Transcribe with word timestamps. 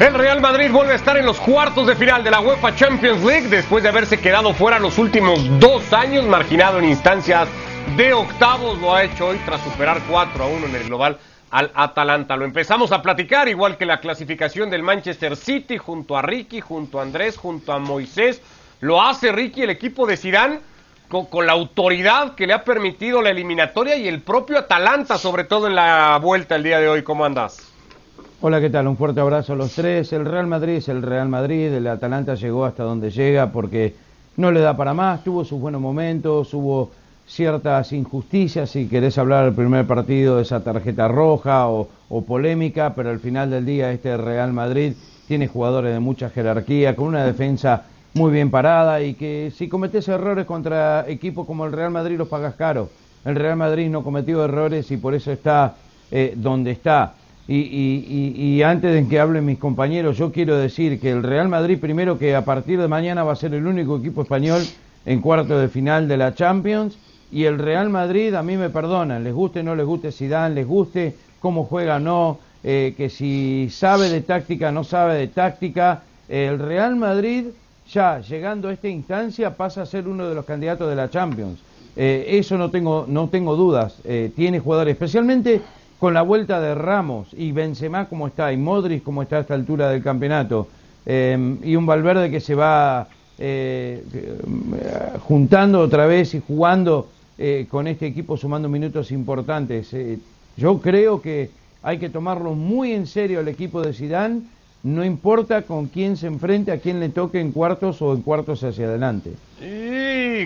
El 0.00 0.14
Real 0.14 0.40
Madrid 0.40 0.70
vuelve 0.70 0.94
a 0.94 0.96
estar 0.96 1.16
en 1.16 1.26
los 1.26 1.38
cuartos 1.38 1.86
de 1.86 1.94
final 1.94 2.24
de 2.24 2.30
la 2.30 2.40
UEFA 2.40 2.74
Champions 2.74 3.22
League 3.22 3.48
después 3.48 3.82
de 3.82 3.90
haberse 3.90 4.18
quedado 4.18 4.52
fuera 4.54 4.78
los 4.78 4.98
últimos 4.98 5.38
dos 5.60 5.92
años, 5.92 6.24
marginado 6.24 6.78
en 6.78 6.86
instancias 6.86 7.46
de 7.96 8.12
octavos. 8.12 8.78
Lo 8.80 8.94
ha 8.94 9.04
hecho 9.04 9.28
hoy 9.28 9.38
tras 9.44 9.62
superar 9.62 10.00
4 10.08 10.42
a 10.42 10.46
1 10.46 10.66
en 10.66 10.74
el 10.74 10.84
global 10.84 11.18
al 11.50 11.70
Atalanta. 11.74 12.36
Lo 12.36 12.44
empezamos 12.44 12.90
a 12.90 13.02
platicar, 13.02 13.48
igual 13.48 13.76
que 13.76 13.86
la 13.86 14.00
clasificación 14.00 14.70
del 14.70 14.82
Manchester 14.82 15.36
City, 15.36 15.76
junto 15.76 16.16
a 16.16 16.22
Ricky, 16.22 16.60
junto 16.60 16.98
a 16.98 17.02
Andrés, 17.02 17.36
junto 17.36 17.72
a 17.72 17.78
Moisés. 17.78 18.42
Lo 18.80 19.00
hace 19.00 19.30
Ricky, 19.30 19.62
el 19.62 19.70
equipo 19.70 20.06
de 20.06 20.16
Zidane, 20.16 20.60
con, 21.08 21.26
con, 21.26 21.46
la 21.46 21.52
autoridad 21.52 22.34
que 22.34 22.46
le 22.46 22.54
ha 22.54 22.64
permitido 22.64 23.20
la 23.20 23.30
eliminatoria 23.30 23.94
y 23.96 24.08
el 24.08 24.22
propio 24.22 24.58
Atalanta, 24.58 25.18
sobre 25.18 25.44
todo 25.44 25.68
en 25.68 25.76
la 25.76 26.18
vuelta 26.20 26.56
el 26.56 26.62
día 26.64 26.80
de 26.80 26.88
hoy. 26.88 27.02
¿Cómo 27.02 27.24
andas? 27.26 27.71
Hola, 28.44 28.60
¿qué 28.60 28.70
tal? 28.70 28.88
Un 28.88 28.96
fuerte 28.96 29.20
abrazo 29.20 29.52
a 29.52 29.56
los 29.56 29.72
tres. 29.72 30.12
El 30.12 30.24
Real 30.24 30.48
Madrid 30.48 30.78
es 30.78 30.88
el 30.88 31.00
Real 31.00 31.28
Madrid, 31.28 31.72
el 31.72 31.86
Atalanta 31.86 32.34
llegó 32.34 32.64
hasta 32.64 32.82
donde 32.82 33.12
llega 33.12 33.52
porque 33.52 33.94
no 34.36 34.50
le 34.50 34.58
da 34.58 34.76
para 34.76 34.92
más, 34.94 35.22
tuvo 35.22 35.44
sus 35.44 35.60
buenos 35.60 35.80
momentos, 35.80 36.52
hubo 36.52 36.90
ciertas 37.24 37.92
injusticias, 37.92 38.68
si 38.70 38.88
querés 38.88 39.16
hablar 39.16 39.44
del 39.44 39.54
primer 39.54 39.86
partido 39.86 40.38
de 40.38 40.42
esa 40.42 40.58
tarjeta 40.64 41.06
roja 41.06 41.68
o, 41.68 41.88
polémica, 42.26 42.94
pero 42.96 43.10
al 43.10 43.20
final 43.20 43.48
del 43.48 43.64
día 43.64 43.92
este 43.92 44.16
Real 44.16 44.52
Madrid 44.52 44.94
tiene 45.28 45.46
jugadores 45.46 45.92
de 45.92 46.00
mucha 46.00 46.28
jerarquía, 46.28 46.96
con 46.96 47.06
una 47.06 47.24
defensa 47.24 47.84
muy 48.14 48.32
bien 48.32 48.50
parada 48.50 49.02
y 49.02 49.14
que 49.14 49.52
si 49.56 49.68
cometes 49.68 50.08
errores 50.08 50.46
contra 50.46 51.08
equipos 51.08 51.46
como 51.46 51.64
el 51.64 51.70
Real 51.70 51.92
Madrid 51.92 52.18
los 52.18 52.26
pagas 52.26 52.56
caro. 52.56 52.90
El 53.24 53.36
Real 53.36 53.56
Madrid 53.56 53.88
no 53.88 54.02
cometió 54.02 54.44
errores 54.44 54.90
y 54.90 54.96
por 54.96 55.14
eso 55.14 55.30
está 55.30 55.76
eh, 56.10 56.34
donde 56.36 56.72
está. 56.72 57.14
Y, 57.54 58.34
y, 58.56 58.62
antes 58.62 58.94
de 58.94 59.06
que 59.06 59.20
hablen 59.20 59.44
mis 59.44 59.58
compañeros, 59.58 60.16
yo 60.16 60.32
quiero 60.32 60.56
decir 60.56 60.98
que 60.98 61.10
el 61.10 61.22
Real 61.22 61.50
Madrid, 61.50 61.78
primero 61.78 62.18
que 62.18 62.34
a 62.34 62.46
partir 62.46 62.80
de 62.80 62.88
mañana 62.88 63.24
va 63.24 63.32
a 63.32 63.36
ser 63.36 63.52
el 63.52 63.66
único 63.66 63.98
equipo 63.98 64.22
español 64.22 64.62
en 65.04 65.20
cuarto 65.20 65.58
de 65.58 65.68
final 65.68 66.08
de 66.08 66.16
la 66.16 66.34
Champions, 66.34 66.96
y 67.30 67.44
el 67.44 67.58
Real 67.58 67.90
Madrid, 67.90 68.32
a 68.34 68.42
mí 68.42 68.56
me 68.56 68.70
perdonan, 68.70 69.22
les 69.22 69.34
guste 69.34 69.60
o 69.60 69.62
no 69.64 69.74
les 69.74 69.84
guste 69.84 70.12
Zidane, 70.12 70.54
les 70.54 70.66
guste 70.66 71.14
cómo 71.40 71.64
juega 71.64 71.98
no, 71.98 72.38
eh, 72.64 72.94
que 72.96 73.10
si 73.10 73.68
sabe 73.70 74.08
de 74.08 74.22
táctica 74.22 74.72
no 74.72 74.82
sabe 74.82 75.16
de 75.16 75.28
táctica, 75.28 76.04
el 76.30 76.58
Real 76.58 76.96
Madrid 76.96 77.46
ya 77.90 78.20
llegando 78.20 78.68
a 78.68 78.72
esta 78.72 78.88
instancia 78.88 79.56
pasa 79.56 79.82
a 79.82 79.86
ser 79.86 80.08
uno 80.08 80.26
de 80.26 80.34
los 80.34 80.46
candidatos 80.46 80.88
de 80.88 80.96
la 80.96 81.10
Champions. 81.10 81.58
Eh, 81.96 82.38
eso 82.38 82.56
no 82.56 82.70
tengo, 82.70 83.04
no 83.06 83.28
tengo 83.28 83.56
dudas, 83.56 83.96
eh, 84.04 84.32
tiene 84.34 84.58
jugadores, 84.60 84.92
especialmente 84.92 85.60
con 86.02 86.14
la 86.14 86.22
vuelta 86.22 86.60
de 86.60 86.74
Ramos 86.74 87.28
y 87.32 87.52
Benzema 87.52 88.08
como 88.08 88.26
está 88.26 88.52
y 88.52 88.56
Modric 88.56 89.04
como 89.04 89.22
está 89.22 89.36
a 89.36 89.40
esta 89.42 89.54
altura 89.54 89.88
del 89.88 90.02
campeonato 90.02 90.66
eh, 91.06 91.58
y 91.62 91.76
un 91.76 91.86
Valverde 91.86 92.28
que 92.28 92.40
se 92.40 92.56
va 92.56 93.06
eh, 93.38 94.02
juntando 95.20 95.78
otra 95.78 96.06
vez 96.06 96.34
y 96.34 96.42
jugando 96.44 97.08
eh, 97.38 97.68
con 97.70 97.86
este 97.86 98.08
equipo 98.08 98.36
sumando 98.36 98.68
minutos 98.68 99.12
importantes. 99.12 99.94
yo 100.56 100.80
creo 100.80 101.22
que 101.22 101.50
hay 101.84 101.98
que 101.98 102.10
tomarlo 102.10 102.54
muy 102.54 102.90
en 102.94 103.06
serio 103.06 103.38
el 103.38 103.46
equipo 103.46 103.80
de 103.80 103.92
Zidane, 103.92 104.40
no 104.82 105.04
importa 105.04 105.62
con 105.62 105.86
quién 105.86 106.16
se 106.16 106.26
enfrente, 106.26 106.72
a 106.72 106.78
quién 106.78 106.98
le 106.98 107.10
toque 107.10 107.38
en 107.38 107.52
cuartos 107.52 108.02
o 108.02 108.12
en 108.12 108.22
cuartos 108.22 108.64
hacia 108.64 108.86
adelante. 108.86 109.34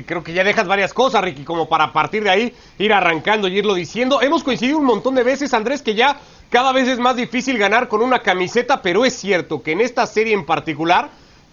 Creo 0.06 0.22
que 0.22 0.32
ya 0.32 0.44
dejas 0.44 0.66
varias 0.66 0.92
cosas, 0.92 1.22
Ricky, 1.22 1.44
como 1.44 1.68
para 1.68 1.92
partir 1.92 2.24
de 2.24 2.30
ahí 2.30 2.54
ir 2.78 2.92
arrancando 2.92 3.48
y 3.48 3.58
irlo 3.58 3.74
diciendo. 3.74 4.20
Hemos 4.22 4.42
coincidido 4.42 4.78
un 4.78 4.84
montón 4.84 5.14
de 5.14 5.22
veces, 5.22 5.54
Andrés, 5.54 5.82
que 5.82 5.94
ya 5.94 6.18
cada 6.50 6.72
vez 6.72 6.88
es 6.88 6.98
más 6.98 7.16
difícil 7.16 7.58
ganar 7.58 7.88
con 7.88 8.02
una 8.02 8.20
camiseta, 8.20 8.82
pero 8.82 9.04
es 9.04 9.14
cierto 9.14 9.62
que 9.62 9.72
en 9.72 9.80
esta 9.80 10.06
serie 10.06 10.34
en 10.34 10.46
particular, 10.46 11.08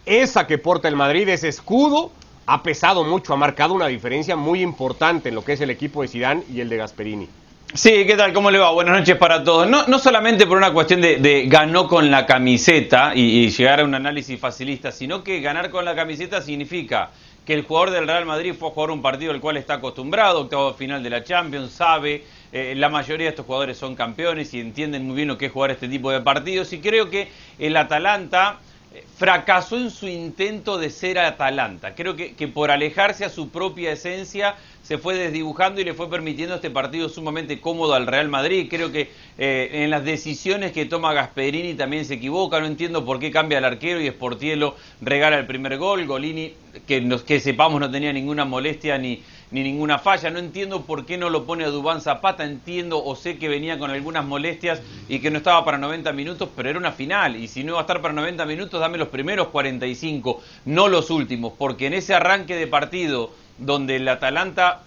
esa 0.05 0.47
que 0.47 0.57
porta 0.57 0.87
el 0.87 0.95
Madrid, 0.95 1.27
ese 1.29 1.47
escudo, 1.47 2.11
ha 2.45 2.61
pesado 2.61 3.03
mucho, 3.03 3.33
ha 3.33 3.37
marcado 3.37 3.73
una 3.73 3.87
diferencia 3.87 4.35
muy 4.35 4.61
importante 4.61 5.29
en 5.29 5.35
lo 5.35 5.43
que 5.43 5.53
es 5.53 5.61
el 5.61 5.69
equipo 5.69 6.01
de 6.01 6.07
Zidane 6.07 6.43
y 6.53 6.59
el 6.61 6.69
de 6.69 6.77
Gasperini. 6.77 7.29
Sí, 7.73 8.05
¿qué 8.05 8.15
tal? 8.15 8.33
¿Cómo 8.33 8.51
le 8.51 8.59
va? 8.59 8.69
Buenas 8.69 8.99
noches 8.99 9.15
para 9.17 9.43
todos. 9.43 9.67
No, 9.67 9.87
no 9.87 9.97
solamente 9.97 10.45
por 10.45 10.57
una 10.57 10.71
cuestión 10.71 11.01
de, 11.01 11.17
de 11.17 11.47
ganó 11.47 11.87
con 11.87 12.11
la 12.11 12.27
camiseta 12.27 13.13
y, 13.15 13.49
llegar 13.49 13.79
a 13.79 13.83
un 13.83 13.95
análisis 13.95 14.39
facilista, 14.39 14.91
sino 14.91 15.23
que 15.23 15.41
ganar 15.41 15.71
con 15.71 15.83
la 15.83 15.95
camiseta 15.95 16.39
significa 16.39 17.09
que 17.45 17.53
el 17.53 17.63
jugador 17.63 17.91
del 17.91 18.07
Real 18.07 18.25
Madrid 18.25 18.53
fue 18.57 18.69
a 18.69 18.71
jugar 18.71 18.91
un 18.91 19.01
partido 19.01 19.31
al 19.31 19.41
cual 19.41 19.57
está 19.57 19.75
acostumbrado, 19.75 20.41
octavo 20.41 20.73
final 20.73 21.03
de 21.03 21.09
la 21.09 21.23
Champions, 21.23 21.71
sabe, 21.71 22.23
eh, 22.51 22.73
la 22.75 22.89
mayoría 22.89 23.25
de 23.25 23.31
estos 23.31 23.45
jugadores 23.45 23.77
son 23.77 23.95
campeones 23.95 24.53
y 24.53 24.59
entienden 24.59 25.05
muy 25.05 25.15
bien 25.15 25.27
lo 25.27 25.37
que 25.37 25.47
es 25.47 25.51
jugar 25.51 25.71
este 25.71 25.87
tipo 25.87 26.11
de 26.11 26.21
partidos 26.21 26.71
y 26.71 26.79
creo 26.79 27.09
que 27.09 27.29
el 27.59 27.75
Atalanta 27.75 28.59
fracasó 29.17 29.77
en 29.77 29.89
su 29.89 30.07
intento 30.07 30.77
de 30.77 30.89
ser 30.89 31.19
Atalanta. 31.19 31.95
Creo 31.95 32.15
que, 32.15 32.33
que, 32.35 32.47
por 32.47 32.71
alejarse 32.71 33.25
a 33.25 33.29
su 33.29 33.49
propia 33.49 33.91
esencia 33.91 34.55
se 34.83 34.97
fue 34.97 35.15
desdibujando 35.15 35.79
y 35.79 35.85
le 35.85 35.93
fue 35.93 36.09
permitiendo 36.09 36.55
este 36.55 36.69
partido 36.69 37.07
sumamente 37.07 37.61
cómodo 37.61 37.93
al 37.93 38.05
Real 38.05 38.27
Madrid. 38.27 38.67
Creo 38.69 38.91
que 38.91 39.09
eh, 39.37 39.69
en 39.71 39.89
las 39.89 40.03
decisiones 40.03 40.73
que 40.73 40.85
toma 40.85 41.13
Gasperini 41.13 41.73
también 41.73 42.03
se 42.03 42.15
equivoca. 42.15 42.59
No 42.59 42.65
entiendo 42.65 43.05
por 43.05 43.19
qué 43.19 43.31
cambia 43.31 43.59
el 43.59 43.65
arquero 43.65 44.01
y 44.01 44.09
Sportielo 44.09 44.75
regala 45.01 45.39
el 45.39 45.47
primer 45.47 45.77
gol. 45.77 46.05
Golini, 46.05 46.53
que, 46.85 46.99
nos, 46.99 47.23
que 47.23 47.39
sepamos, 47.39 47.79
no 47.79 47.89
tenía 47.89 48.11
ninguna 48.11 48.43
molestia 48.43 48.97
ni, 48.97 49.23
ni 49.53 49.63
ninguna 49.63 49.99
falla. 49.99 50.31
No 50.31 50.39
entiendo 50.39 50.81
por 50.81 51.05
qué 51.05 51.17
no 51.17 51.29
lo 51.29 51.45
pone 51.45 51.63
a 51.63 51.69
Dubán 51.69 52.01
Zapata. 52.01 52.43
Entiendo 52.43 53.01
o 53.01 53.15
sé 53.15 53.37
que 53.37 53.47
venía 53.47 53.79
con 53.79 53.91
algunas 53.91 54.25
molestias 54.25 54.81
y 55.07 55.19
que 55.19 55.31
no 55.31 55.37
estaba 55.37 55.63
para 55.63 55.77
90 55.77 56.11
minutos, 56.11 56.49
pero 56.55 56.69
era 56.69 56.79
una 56.79 56.91
final. 56.91 57.35
Y 57.37 57.47
si 57.47 57.63
no 57.63 57.73
iba 57.73 57.79
a 57.79 57.81
estar 57.81 58.01
para 58.01 58.13
90 58.15 58.45
minutos, 58.45 58.81
dame 58.81 58.97
los 58.97 59.09
primeros 59.09 59.47
45, 59.49 60.41
no 60.65 60.87
los 60.89 61.09
últimos. 61.11 61.53
Porque 61.57 61.85
en 61.85 61.93
ese 61.93 62.15
arranque 62.15 62.55
de 62.55 62.67
partido 62.67 63.31
donde 63.59 63.97
el 63.97 64.07
Atalanta 64.07 64.81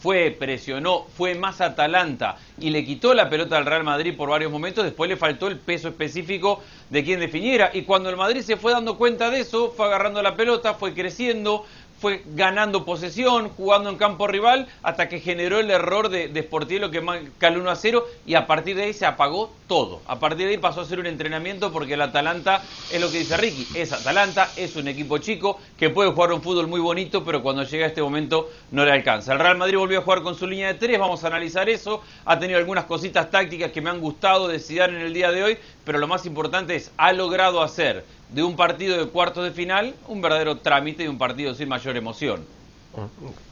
fue, 0.00 0.30
presionó, 0.30 1.06
fue 1.16 1.34
más 1.34 1.60
Atalanta 1.60 2.36
y 2.58 2.70
le 2.70 2.84
quitó 2.84 3.14
la 3.14 3.28
pelota 3.28 3.56
al 3.56 3.66
Real 3.66 3.82
Madrid 3.82 4.14
por 4.16 4.28
varios 4.28 4.52
momentos, 4.52 4.84
después 4.84 5.08
le 5.08 5.16
faltó 5.16 5.48
el 5.48 5.58
peso 5.58 5.88
específico 5.88 6.62
de 6.90 7.02
quien 7.02 7.20
definiera. 7.20 7.70
Y 7.72 7.82
cuando 7.82 8.10
el 8.10 8.16
Madrid 8.16 8.42
se 8.42 8.56
fue 8.56 8.72
dando 8.72 8.98
cuenta 8.98 9.30
de 9.30 9.40
eso, 9.40 9.72
fue 9.76 9.86
agarrando 9.86 10.22
la 10.22 10.36
pelota, 10.36 10.74
fue 10.74 10.94
creciendo, 10.94 11.66
fue 12.00 12.22
ganando 12.34 12.84
posesión, 12.84 13.48
jugando 13.50 13.90
en 13.90 13.96
campo 13.96 14.26
rival, 14.26 14.68
hasta 14.82 15.08
que 15.08 15.20
generó 15.20 15.60
el 15.60 15.70
error 15.70 16.08
de, 16.08 16.28
de 16.28 16.42
Sportielo 16.42 16.90
que 16.90 17.00
marca 17.00 17.48
el 17.48 17.58
1 17.58 17.70
a 17.70 17.76
0 17.76 18.06
y 18.26 18.34
a 18.34 18.46
partir 18.46 18.76
de 18.76 18.84
ahí 18.84 18.92
se 18.92 19.06
apagó 19.06 19.52
todo. 19.66 20.00
A 20.06 20.18
partir 20.18 20.46
de 20.46 20.52
ahí 20.52 20.58
pasó 20.58 20.82
a 20.82 20.84
ser 20.84 21.00
un 21.00 21.06
entrenamiento 21.06 21.72
porque 21.72 21.94
el 21.94 22.02
Atalanta, 22.02 22.62
es 22.90 23.00
lo 23.00 23.10
que 23.10 23.18
dice 23.18 23.36
Ricky, 23.36 23.66
es 23.74 23.92
Atalanta, 23.92 24.50
es 24.56 24.76
un 24.76 24.88
equipo 24.88 25.18
chico 25.18 25.58
que 25.78 25.90
puede 25.90 26.10
jugar 26.10 26.32
un 26.32 26.42
fútbol 26.42 26.66
muy 26.66 26.80
bonito, 26.80 27.24
pero 27.24 27.42
cuando 27.42 27.64
llega 27.64 27.86
a 27.86 27.88
este 27.88 28.02
momento 28.02 28.50
no 28.70 28.84
le 28.84 28.92
alcanza. 28.92 29.32
El 29.32 29.38
Real 29.38 29.56
Madrid 29.56 29.78
volvió 29.78 29.98
a 29.98 30.02
jugar 30.02 30.22
con 30.22 30.34
su 30.34 30.46
línea 30.46 30.68
de 30.68 30.74
tres, 30.74 30.98
vamos 30.98 31.24
a 31.24 31.28
analizar 31.28 31.68
eso. 31.68 32.02
Ha 32.24 32.38
tenido 32.38 32.58
algunas 32.58 32.84
cositas 32.84 33.30
tácticas 33.30 33.72
que 33.72 33.80
me 33.80 33.90
han 33.90 34.00
gustado 34.00 34.48
de 34.48 34.58
Zidane 34.58 35.00
en 35.00 35.06
el 35.06 35.14
día 35.14 35.30
de 35.32 35.42
hoy, 35.42 35.58
pero 35.84 35.98
lo 35.98 36.06
más 36.06 36.26
importante 36.26 36.76
es, 36.76 36.90
ha 36.96 37.12
logrado 37.12 37.62
hacer 37.62 38.04
de 38.28 38.42
un 38.42 38.56
partido 38.56 38.98
de 38.98 39.10
cuartos 39.10 39.44
de 39.44 39.50
final 39.52 39.94
un 40.08 40.20
verdadero 40.20 40.58
trámite 40.58 41.04
y 41.04 41.08
un 41.08 41.18
partido 41.18 41.54
sin 41.54 41.68
mayor 41.68 41.96
emoción. 41.96 42.44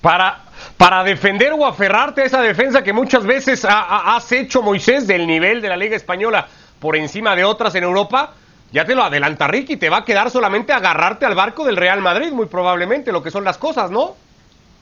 Para, 0.01 0.43
para 0.79 1.05
defender 1.05 1.53
o 1.53 1.67
aferrarte 1.67 2.23
a 2.23 2.25
esa 2.25 2.41
defensa 2.41 2.83
que 2.83 2.95
muchas 2.95 3.25
veces 3.25 3.65
ha, 3.65 3.81
ha, 3.81 4.17
has 4.17 4.33
hecho, 4.33 4.63
Moisés, 4.63 5.07
del 5.07 5.27
nivel 5.27 5.61
de 5.61 5.69
la 5.69 5.77
Liga 5.77 5.97
Española 5.97 6.49
por 6.81 6.97
encima 6.97 7.37
de 7.37 7.45
otras 7.45 7.75
en 7.75 7.85
Europa, 7.85 8.33
ya 8.73 8.85
te 8.85 8.95
lo 8.95 9.03
adelanta 9.03 9.47
Ricky, 9.47 9.77
te 9.77 9.91
va 9.91 9.99
a 9.99 10.05
quedar 10.05 10.31
solamente 10.31 10.73
agarrarte 10.73 11.27
al 11.27 11.35
barco 11.35 11.65
del 11.65 11.77
Real 11.77 12.01
Madrid, 12.01 12.33
muy 12.33 12.47
probablemente, 12.47 13.13
lo 13.13 13.23
que 13.23 13.31
son 13.31 13.45
las 13.45 13.59
cosas, 13.59 13.91
¿no? 13.91 14.17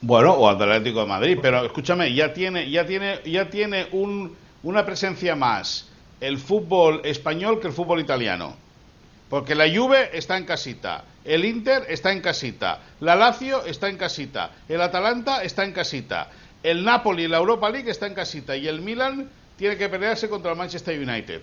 Bueno, 0.01 0.33
o 0.33 0.49
Atlético 0.49 1.01
de 1.01 1.05
Madrid, 1.05 1.37
pero 1.41 1.63
escúchame, 1.65 2.13
ya 2.13 2.33
tiene, 2.33 2.69
ya 2.69 2.85
tiene, 2.85 3.19
ya 3.25 3.49
tiene 3.49 3.87
un, 3.91 4.35
una 4.63 4.85
presencia 4.85 5.35
más 5.35 5.89
el 6.19 6.37
fútbol 6.37 7.01
español 7.03 7.59
que 7.59 7.67
el 7.67 7.73
fútbol 7.73 7.99
italiano. 7.99 8.55
Porque 9.33 9.55
la 9.55 9.65
Juve 9.67 10.15
está 10.15 10.37
en 10.37 10.45
casita, 10.45 11.05
el 11.25 11.43
Inter 11.43 11.87
está 11.89 12.11
en 12.11 12.21
casita, 12.21 12.81
la 12.99 13.15
Lazio 13.15 13.65
está 13.65 13.89
en 13.89 13.97
casita, 13.97 14.51
el 14.69 14.79
Atalanta 14.79 15.41
está 15.41 15.63
en 15.63 15.71
casita, 15.71 16.29
el 16.61 16.83
Napoli, 16.85 17.27
la 17.27 17.37
Europa 17.37 17.67
League 17.71 17.89
está 17.89 18.05
en 18.05 18.13
casita 18.13 18.55
y 18.55 18.67
el 18.67 18.83
Milan 18.83 19.27
tiene 19.57 19.75
que 19.75 19.89
pelearse 19.89 20.29
contra 20.29 20.51
el 20.51 20.57
Manchester 20.59 20.99
United. 20.99 21.41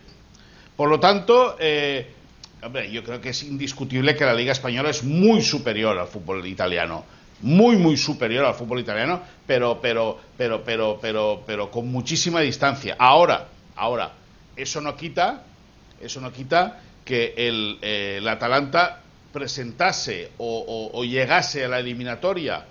Por 0.76 0.88
lo 0.88 1.00
tanto, 1.00 1.56
eh, 1.58 2.14
hombre, 2.62 2.92
yo 2.92 3.02
creo 3.02 3.20
que 3.20 3.31
es 3.31 3.42
indiscutible 3.42 4.14
que 4.14 4.25
la 4.25 4.34
Liga 4.34 4.52
Española 4.52 4.90
es 4.90 5.02
muy 5.02 5.42
superior 5.42 5.98
al 5.98 6.06
fútbol 6.06 6.46
italiano. 6.46 7.04
Muy, 7.40 7.75
muy 7.75 7.96
superior 7.96 8.44
al 8.44 8.54
fútbol 8.54 8.78
italiano, 8.78 9.20
pero, 9.48 9.81
pero, 9.82 10.16
pero, 10.37 10.62
pero, 10.62 11.00
pero, 11.02 11.42
pero 11.44 11.70
con 11.72 11.90
muchísima 11.90 12.38
distancia. 12.38 12.94
Ahora, 12.96 13.48
ahora, 13.75 14.12
eso 14.54 14.81
no 14.81 14.96
quita, 14.96 15.42
eso 16.00 16.20
no 16.20 16.32
quita 16.32 16.82
que 17.05 17.35
el, 17.37 17.79
eh, 17.82 18.17
el 18.19 18.29
Atalanta 18.29 19.00
presentase 19.32 20.32
o, 20.38 20.91
o, 20.93 20.99
o, 20.99 21.05
llegase 21.05 21.64
a 21.64 21.69
la 21.69 21.79
eliminatoria, 21.79 22.64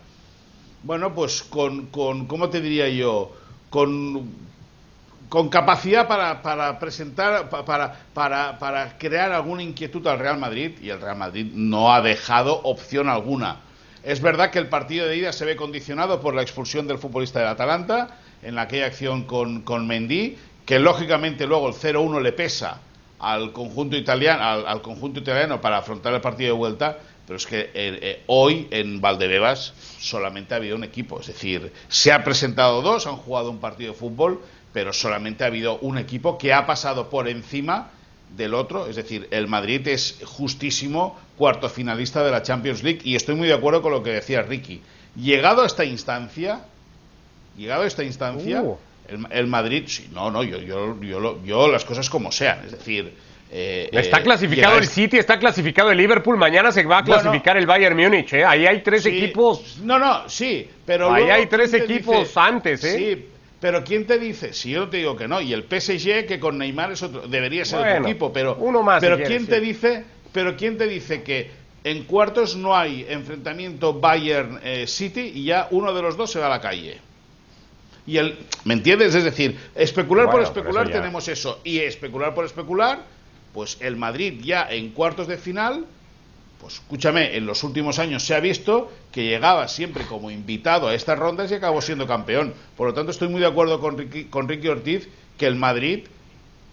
bueno, 0.84 1.14
pues 1.14 1.44
con, 1.44 1.88
con, 1.88 2.26
¿cómo 2.26 2.50
te 2.50 2.62
diría 2.62 2.90
yo? 2.90 3.36
Con, 3.70 4.30
con 5.30 5.50
capacidad 5.50 6.08
para, 6.08 6.42
para 6.42 6.80
presentar, 6.80 7.50
para, 7.50 7.96
para, 8.14 8.58
para 8.60 8.98
crear 8.98 9.31
alguna 9.31 9.64
inquietud 9.64 10.06
al 10.08 10.20
Real 10.20 10.38
Madrid 10.38 10.72
y 10.81 10.90
el 10.90 11.00
Real 11.00 11.18
Madrid 11.18 11.52
no 11.54 11.94
ha 11.94 12.02
dejado 12.02 12.62
opción 12.64 13.10
alguna. 13.10 13.58
Es 14.04 14.22
verdad 14.22 14.50
que 14.50 14.60
el 14.60 14.70
partido 14.70 15.08
de 15.08 15.18
ida 15.18 15.31
se 15.31 15.46
ve 15.46 15.56
condicionado 15.56 16.22
por 16.22 16.34
la 16.34 16.42
expulsión 16.42 16.88
del 16.88 16.98
futbolista 16.98 17.40
del 17.40 17.50
Atalanta 17.50 18.18
en 18.42 18.58
aquella 18.58 18.86
acción 18.86 19.24
con, 19.24 19.62
con 19.62 19.86
Mendy, 19.86 20.38
que 20.66 20.80
lógicamente 20.80 21.46
luego 21.46 21.68
el 21.68 21.76
0-1 21.76 22.22
le 22.22 22.31
pesa 22.31 22.80
al 23.19 23.51
conjunto 23.51 23.95
italiano, 23.98 24.68
al, 24.68 24.81
conjunto 24.81 25.19
italiano 25.19 25.60
para 25.62 25.77
afrontar 25.77 26.13
el 26.13 26.21
partido 26.21 26.54
de 26.54 26.57
vuelta, 26.57 26.98
pero 27.27 27.38
es 27.38 27.45
que 27.45 27.60
eh, 27.60 27.69
eh, 27.74 28.24
hoy 28.27 28.68
en 28.71 29.01
Valdebebas 29.01 29.74
solamente 30.00 30.54
ha 30.54 30.57
habido 30.57 30.75
un 30.75 30.83
equipo, 30.83 31.19
es 31.19 31.27
decir, 31.27 31.71
se 31.88 32.12
ha 32.12 32.24
presentado 32.24 32.81
dos, 32.81 33.06
han 33.07 33.18
jugado 33.18 33.51
un 33.51 33.60
partido 33.60 33.94
de 33.94 34.00
fútbol, 34.00 34.42
pero 34.74 34.94
solamente 34.94 35.44
ha 35.44 35.48
habido 35.48 35.77
un 35.80 35.98
equipo 35.98 36.38
que 36.38 36.54
ha 36.54 36.66
pasado 36.66 37.10
por 37.10 37.27
encima 37.27 37.92
del 38.36 38.54
otro, 38.54 38.88
es 38.88 38.95
decir, 38.95 39.27
el 39.31 39.48
Madrid 39.48 39.88
es 39.88 40.19
justísimo 40.24 41.18
cuarto 41.38 41.69
finalista 41.69 42.24
de 42.24 42.31
la 42.31 42.44
Champions 42.44 42.83
League 42.83 43.01
y 43.04 43.16
estoy 43.16 43.36
muy 43.36 43.48
de 43.48 43.54
acuerdo 43.54 43.81
con 43.81 43.92
lo 43.92 44.04
que 44.04 44.12
decía 44.12 44.42
Ricky. 44.42 44.81
Llegado 45.16 45.63
a 45.63 45.66
esta 45.66 45.83
instancia, 45.83 46.62
llegado 47.57 47.83
a 47.83 47.88
esta 47.88 48.04
instancia, 48.04 48.62
uh. 48.62 48.77
El, 49.31 49.47
Madrid, 49.47 49.83
sí, 49.88 50.09
no, 50.13 50.31
no, 50.31 50.44
yo, 50.44 50.59
yo, 50.59 51.00
yo, 51.01 51.44
yo, 51.44 51.67
las 51.67 51.85
cosas 51.85 52.09
como 52.09 52.31
sean, 52.31 52.65
es 52.65 52.71
decir, 52.71 53.13
eh, 53.51 53.89
está 53.91 54.19
eh, 54.19 54.23
clasificado 54.23 54.77
el 54.77 54.88
City, 54.88 55.17
está 55.17 55.39
clasificado 55.39 55.91
el 55.91 55.97
Liverpool, 55.97 56.38
mañana 56.38 56.71
se 56.71 56.83
va 56.83 57.00
a 57.00 57.03
clasificar 57.03 57.57
el 57.57 57.65
Bayern 57.65 57.97
Múnich, 57.97 58.33
¿eh? 58.33 58.45
Ahí 58.45 58.67
hay 58.67 58.81
tres 58.83 59.06
equipos. 59.07 59.79
No, 59.81 59.97
no, 59.97 60.29
sí, 60.29 60.69
pero. 60.85 61.11
Ahí 61.11 61.29
hay 61.29 61.47
tres 61.47 61.73
equipos 61.73 62.35
antes, 62.38 62.83
¿eh? 62.83 62.97
Sí, 62.97 63.25
pero 63.59 63.83
¿quién 63.83 64.06
te 64.06 64.19
dice? 64.19 64.53
Si 64.53 64.69
yo 64.69 64.88
te 64.88 64.97
digo 64.97 65.15
que 65.15 65.27
no, 65.27 65.41
y 65.41 65.51
el 65.51 65.63
PSG 65.63 66.27
que 66.27 66.39
con 66.39 66.59
Neymar 66.59 66.91
es 66.91 67.01
otro, 67.01 67.27
debería 67.27 67.65
ser 67.65 67.79
otro 67.79 68.07
equipo, 68.07 68.31
pero. 68.31 68.56
Uno 68.59 68.83
más. 68.83 69.01
Pero 69.01 69.17
¿quién 69.17 69.47
te 69.47 69.59
dice? 69.59 70.06
Pero 70.31 70.56
¿quién 70.56 70.77
te 70.77 70.88
dice 70.88 71.23
que 71.23 71.50
en 71.83 72.03
cuartos 72.03 72.56
no 72.56 72.77
hay 72.77 73.07
enfrentamiento 73.09 74.00
Bayern 74.00 74.59
City 74.85 75.31
y 75.33 75.45
ya 75.45 75.67
uno 75.71 75.91
de 75.91 76.03
los 76.03 76.15
dos 76.17 76.31
se 76.31 76.39
va 76.39 76.45
a 76.45 76.50
la 76.50 76.61
calle? 76.61 77.08
Y 78.09 78.17
el, 78.17 78.39
¿Me 78.63 78.73
entiendes? 78.73 79.13
Es 79.13 79.23
decir, 79.23 79.56
especular 79.75 80.31
por 80.31 80.41
especular 80.41 80.89
tenemos 80.89 81.27
eso. 81.27 81.61
Y 81.63 81.77
especular 81.77 82.33
por 82.33 82.44
especular 82.44 83.06
pues 83.53 83.77
el 83.81 83.97
Madrid 83.97 84.41
ya 84.44 84.67
en 84.69 84.89
cuartos 84.89 85.27
de 85.27 85.38
final, 85.38 85.85
pues 86.59 86.75
escúchame, 86.75 87.35
en 87.38 87.45
los 87.45 87.63
últimos 87.63 88.00
años 88.00 88.23
se 88.23 88.33
ha 88.33 88.39
visto 88.39 88.91
que 89.11 89.25
llegaba 89.25 89.67
siempre 89.67 90.06
como 90.06 90.31
invitado 90.31 90.88
a 90.88 90.95
estas 90.95 91.19
rondas 91.19 91.51
y 91.51 91.56
acabó 91.56 91.81
siendo 91.81 92.07
campeón. 92.07 92.53
Por 92.75 92.88
lo 92.88 92.94
tanto, 92.95 93.11
estoy 93.11 93.27
muy 93.27 93.39
de 93.39 93.47
acuerdo 93.47 93.79
con 93.79 93.97
Ricky, 93.97 94.25
con 94.25 94.47
Ricky 94.47 94.67
Ortiz 94.69 95.07
que 95.38 95.45
el 95.45 95.56
Madrid, 95.56 96.06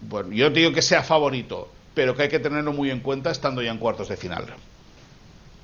bueno, 0.01 0.31
yo 0.31 0.51
te 0.51 0.59
digo 0.59 0.73
que 0.73 0.81
sea 0.81 1.03
favorito, 1.03 1.69
pero 1.93 2.15
que 2.15 2.23
hay 2.23 2.29
que 2.29 2.39
tenerlo 2.39 2.73
muy 2.73 2.89
en 2.89 2.99
cuenta 2.99 3.29
estando 3.29 3.61
ya 3.61 3.71
en 3.71 3.77
cuartos 3.77 4.09
de 4.09 4.17
final. 4.17 4.45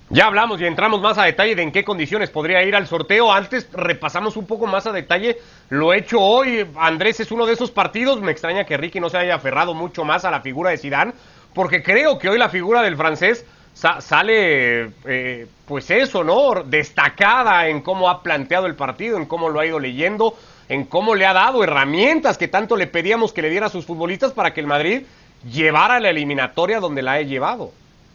Ya 0.10 0.28
hablamos 0.28 0.60
y 0.60 0.66
entramos 0.66 1.02
más 1.02 1.18
a 1.18 1.24
detalle 1.24 1.56
de 1.56 1.64
en 1.64 1.72
qué 1.72 1.84
condiciones 1.84 2.30
podría 2.30 2.62
ir 2.64 2.76
al 2.76 2.88
sorteo. 2.88 3.32
Antes 3.32 3.68
repasamos 3.72 4.36
un 4.36 4.46
poco 4.46 4.68
más 4.68 4.86
a 4.86 4.92
detalle 4.92 5.38
lo 5.70 5.94
hecho 5.94 6.20
hoy. 6.20 6.68
Andrés 6.76 7.20
es 7.22 7.32
uno 7.32 7.46
de 7.46 7.54
esos 7.54 7.72
partidos. 7.72 8.22
Me 8.22 8.32
extraña 8.32 8.66
que 8.66 8.78
Ricky 8.78 9.00
no 9.00 9.10
se 9.10 9.18
haya 9.18 9.36
aferrado 9.36 9.74
mucho 9.74 10.04
más 10.04 10.26
a 10.26 10.32
la 10.32 10.42
figura 10.42 10.72
de 10.72 10.78
Zidane, 10.78 11.14
porque 11.54 11.82
creo 11.82 12.20
que 12.20 12.30
hoy 12.30 12.38
la 12.38 12.50
figura 12.50 12.82
del 12.84 12.98
francés 12.98 13.46
sale, 13.74 14.92
eh, 15.06 15.48
pues 15.66 15.90
eso, 15.90 16.24
¿no? 16.24 16.64
Destacada 16.64 17.68
en 17.68 17.82
cómo 17.82 18.10
ha 18.10 18.22
planteado 18.22 18.68
el 18.68 18.76
partido, 18.76 19.18
en 19.18 19.26
cómo 19.26 19.50
lo 19.50 19.62
ha 19.62 19.66
ido 19.66 19.80
leyendo, 19.80 20.36
en 20.70 20.86
cómo 20.86 21.16
le 21.16 21.26
ha 21.26 21.34
dado 21.34 21.64
herramientas 21.64 22.38
que 22.38 22.48
tanto 22.48 22.76
le 22.76 22.88
pedíamos 22.88 23.34
que 23.34 23.42
le 23.42 23.50
diera 23.50 23.68
a 23.68 23.70
sus 23.70 23.86
futbolistas 23.86 24.34
para 24.34 24.54
que 24.54 24.60
el 24.60 24.68
Madrid 24.68 25.04
llevara 25.50 26.00
la 26.00 26.10
eliminatoria 26.10 26.80
donde 26.80 27.02
la 27.02 27.20
he 27.20 27.26
llevado. 27.26 27.72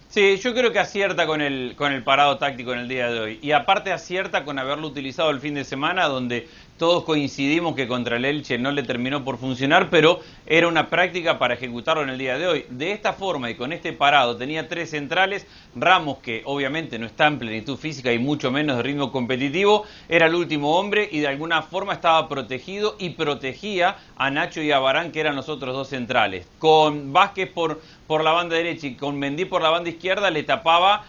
Sí, 0.09 0.39
yo 0.39 0.55
creo 0.55 0.73
que 0.73 0.79
acierta 0.79 1.27
con 1.27 1.43
el, 1.43 1.75
con 1.77 1.93
el 1.93 2.03
parado 2.03 2.39
táctico 2.39 2.73
en 2.73 2.81
el 2.81 2.89
día 2.89 3.11
de 3.11 3.21
hoy. 3.21 3.39
Y 3.43 3.53
aparte 3.53 3.93
acierta 3.93 4.45
con 4.45 4.59
haberlo 4.59 4.87
utilizado 4.89 5.29
el 5.31 5.39
fin 5.41 5.53
de 5.55 5.65
semana, 5.65 6.07
donde 6.07 6.49
todos 6.79 7.05
coincidimos 7.05 7.75
que 7.75 7.89
contra 7.89 8.17
el 8.17 8.25
Elche 8.25 8.57
no 8.57 8.71
le 8.71 8.83
terminó 8.85 9.25
por 9.25 9.37
funcionar, 9.37 9.91
pero 9.91 10.21
era 10.47 10.69
una 10.69 10.89
práctica 10.89 11.39
para 11.39 11.55
ejecutarlo 11.55 12.03
en 12.03 12.09
el 12.09 12.19
día 12.19 12.39
de 12.39 12.47
hoy. 12.47 12.65
De 12.71 12.93
esta 12.93 13.13
forma 13.13 13.51
y 13.51 13.57
con 13.57 13.73
este 13.73 13.93
parado 13.93 14.37
tenía 14.37 14.69
tres 14.69 14.91
centrales, 14.91 15.47
Ramos 15.75 16.19
que 16.19 16.43
obviamente 16.45 16.99
no 16.99 17.07
está 17.07 17.27
en 17.27 17.39
plenitud 17.39 17.77
física 17.77 18.13
y 18.13 18.19
mucho 18.19 18.51
menos 18.51 18.77
de 18.77 18.83
ritmo 18.83 19.13
competitivo, 19.13 19.85
era 20.09 20.27
el 20.27 20.35
último 20.35 20.79
hombre 20.79 21.09
y 21.11 21.21
de 21.21 21.29
alguna 21.29 21.63
forma 21.63 21.93
estaba 21.93 22.29
protegido 22.29 22.97
y 22.99 23.11
protegía 23.11 23.97
a 24.17 24.31
Nacho 24.31 24.63
y 24.63 24.73
a 24.73 24.79
Barán 24.79 25.13
que 25.13 25.21
eran 25.21 25.37
los 25.37 25.49
otros 25.49 25.75
dos 25.75 25.89
centrales. 25.89 26.47
Con 26.59 27.13
Vázquez 27.13 27.51
por, 27.51 27.81
por 28.07 28.23
la 28.23 28.33
banda 28.33 28.57
derecha 28.57 28.87
y 28.87 28.95
con 28.95 29.19
Mendí 29.19 29.45
por 29.45 29.63
la 29.63 29.71
banda 29.71 29.91
izquierda 29.91 30.31
le 30.31 30.45
tapaba 30.45 31.05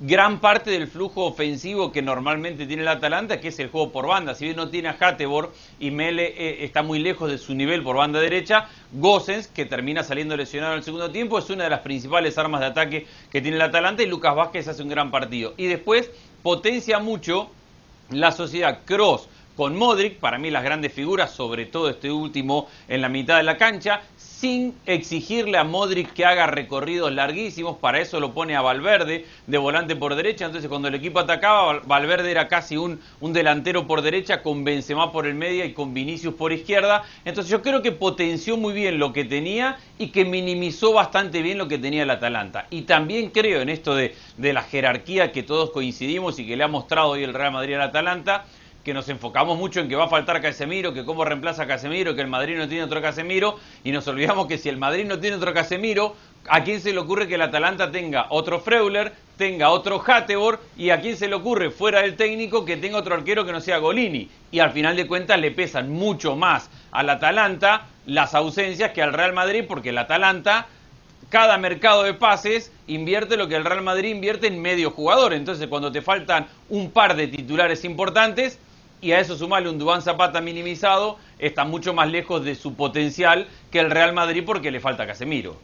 gran 0.00 0.40
parte 0.40 0.70
del 0.70 0.88
flujo 0.88 1.24
ofensivo 1.24 1.92
que 1.92 2.02
normalmente 2.02 2.66
tiene 2.66 2.82
el 2.82 2.88
Atalanta, 2.88 3.40
que 3.40 3.48
es 3.48 3.58
el 3.60 3.70
juego 3.70 3.92
por 3.92 4.06
banda. 4.06 4.34
Si 4.34 4.44
bien 4.44 4.56
no 4.56 4.68
tiene 4.68 4.88
a 4.88 4.96
Hatebor 4.98 5.52
y 5.78 5.90
Mele 5.90 6.34
eh, 6.36 6.64
está 6.64 6.82
muy 6.82 6.98
lejos 6.98 7.30
de 7.30 7.38
su 7.38 7.54
nivel 7.54 7.82
por 7.82 7.96
banda 7.96 8.20
derecha, 8.20 8.68
Gosens, 8.92 9.46
que 9.46 9.66
termina 9.66 10.02
saliendo 10.02 10.36
lesionado 10.36 10.72
en 10.72 10.78
el 10.78 10.84
segundo 10.84 11.10
tiempo, 11.10 11.38
es 11.38 11.48
una 11.50 11.64
de 11.64 11.70
las 11.70 11.80
principales 11.80 12.36
armas 12.36 12.60
de 12.60 12.66
ataque 12.66 13.06
que 13.30 13.40
tiene 13.40 13.56
el 13.56 13.62
Atalanta 13.62 14.02
y 14.02 14.06
Lucas 14.06 14.34
Vázquez 14.34 14.68
hace 14.68 14.82
un 14.82 14.88
gran 14.88 15.10
partido. 15.10 15.54
Y 15.56 15.66
después 15.66 16.10
potencia 16.42 16.98
mucho 16.98 17.50
la 18.10 18.32
sociedad 18.32 18.80
Cross 18.84 19.28
con 19.56 19.76
Modric, 19.76 20.16
para 20.18 20.38
mí 20.38 20.50
las 20.50 20.64
grandes 20.64 20.92
figuras, 20.92 21.32
sobre 21.32 21.66
todo 21.66 21.90
este 21.90 22.10
último 22.10 22.68
en 22.88 23.02
la 23.02 23.08
mitad 23.08 23.36
de 23.36 23.42
la 23.42 23.56
cancha, 23.58 24.00
sin 24.40 24.74
exigirle 24.86 25.58
a 25.58 25.64
Modric 25.64 26.14
que 26.14 26.24
haga 26.24 26.46
recorridos 26.46 27.12
larguísimos, 27.12 27.76
para 27.76 28.00
eso 28.00 28.20
lo 28.20 28.32
pone 28.32 28.56
a 28.56 28.62
Valverde 28.62 29.26
de 29.46 29.58
volante 29.58 29.96
por 29.96 30.14
derecha, 30.14 30.46
entonces 30.46 30.70
cuando 30.70 30.88
el 30.88 30.94
equipo 30.94 31.18
atacaba, 31.18 31.80
Valverde 31.80 32.30
era 32.30 32.48
casi 32.48 32.78
un, 32.78 33.00
un 33.20 33.34
delantero 33.34 33.86
por 33.86 34.00
derecha, 34.00 34.42
con 34.42 34.64
Benzema 34.64 35.12
por 35.12 35.26
el 35.26 35.34
medio 35.34 35.62
y 35.66 35.74
con 35.74 35.92
Vinicius 35.92 36.32
por 36.32 36.54
izquierda, 36.54 37.02
entonces 37.26 37.50
yo 37.50 37.60
creo 37.60 37.82
que 37.82 37.92
potenció 37.92 38.56
muy 38.56 38.72
bien 38.72 38.98
lo 38.98 39.12
que 39.12 39.26
tenía 39.26 39.76
y 39.98 40.06
que 40.06 40.24
minimizó 40.24 40.94
bastante 40.94 41.42
bien 41.42 41.58
lo 41.58 41.68
que 41.68 41.76
tenía 41.76 42.04
el 42.04 42.10
Atalanta. 42.10 42.66
Y 42.70 42.82
también 42.82 43.28
creo 43.28 43.60
en 43.60 43.68
esto 43.68 43.94
de, 43.94 44.14
de 44.38 44.52
la 44.54 44.62
jerarquía 44.62 45.32
que 45.32 45.42
todos 45.42 45.70
coincidimos 45.70 46.38
y 46.38 46.46
que 46.46 46.56
le 46.56 46.64
ha 46.64 46.68
mostrado 46.68 47.10
hoy 47.10 47.24
el 47.24 47.34
Real 47.34 47.52
Madrid 47.52 47.74
al 47.74 47.82
Atalanta, 47.82 48.46
que 48.84 48.94
nos 48.94 49.08
enfocamos 49.08 49.58
mucho 49.58 49.80
en 49.80 49.88
que 49.88 49.96
va 49.96 50.04
a 50.04 50.08
faltar 50.08 50.40
Casemiro, 50.40 50.92
que 50.92 51.04
cómo 51.04 51.24
reemplaza 51.24 51.66
Casemiro, 51.66 52.14
que 52.14 52.22
el 52.22 52.28
Madrid 52.28 52.56
no 52.56 52.68
tiene 52.68 52.84
otro 52.84 53.02
Casemiro, 53.02 53.58
y 53.84 53.92
nos 53.92 54.06
olvidamos 54.08 54.46
que 54.46 54.58
si 54.58 54.68
el 54.68 54.78
Madrid 54.78 55.04
no 55.04 55.18
tiene 55.18 55.36
otro 55.36 55.52
Casemiro, 55.52 56.16
¿a 56.48 56.64
quién 56.64 56.80
se 56.80 56.92
le 56.92 56.98
ocurre 56.98 57.28
que 57.28 57.34
el 57.34 57.42
Atalanta 57.42 57.90
tenga 57.90 58.26
otro 58.30 58.60
Freuler, 58.60 59.12
tenga 59.36 59.70
otro 59.70 60.02
Hatebor, 60.04 60.60
y 60.76 60.90
a 60.90 61.00
quién 61.00 61.16
se 61.16 61.28
le 61.28 61.34
ocurre, 61.34 61.70
fuera 61.70 62.00
del 62.02 62.16
técnico, 62.16 62.64
que 62.64 62.76
tenga 62.76 62.98
otro 62.98 63.14
arquero 63.14 63.44
que 63.44 63.52
no 63.52 63.60
sea 63.60 63.78
Golini? 63.78 64.28
Y 64.50 64.60
al 64.60 64.72
final 64.72 64.96
de 64.96 65.06
cuentas 65.06 65.38
le 65.38 65.50
pesan 65.50 65.90
mucho 65.90 66.36
más 66.36 66.70
al 66.90 67.10
Atalanta 67.10 67.86
las 68.06 68.34
ausencias 68.34 68.92
que 68.92 69.02
al 69.02 69.12
Real 69.12 69.34
Madrid, 69.34 69.64
porque 69.68 69.90
el 69.90 69.98
Atalanta 69.98 70.66
cada 71.28 71.58
mercado 71.58 72.02
de 72.02 72.14
pases 72.14 72.72
invierte 72.88 73.36
lo 73.36 73.46
que 73.46 73.54
el 73.54 73.64
Real 73.64 73.82
Madrid 73.82 74.10
invierte 74.10 74.48
en 74.48 74.60
medio 74.60 74.90
jugador. 74.90 75.32
Entonces, 75.32 75.68
cuando 75.68 75.92
te 75.92 76.02
faltan 76.02 76.48
un 76.68 76.90
par 76.90 77.14
de 77.14 77.28
titulares 77.28 77.84
importantes, 77.84 78.58
y 79.00 79.12
a 79.12 79.20
eso 79.20 79.36
sumarle 79.36 79.70
un 79.70 79.78
Dubán 79.78 80.02
Zapata 80.02 80.40
minimizado, 80.40 81.18
está 81.38 81.64
mucho 81.64 81.94
más 81.94 82.10
lejos 82.10 82.44
de 82.44 82.54
su 82.54 82.74
potencial 82.74 83.48
que 83.70 83.80
el 83.80 83.90
Real 83.90 84.12
Madrid 84.12 84.42
porque 84.44 84.70
le 84.70 84.80
falta 84.80 85.06
Casemiro. 85.06 85.56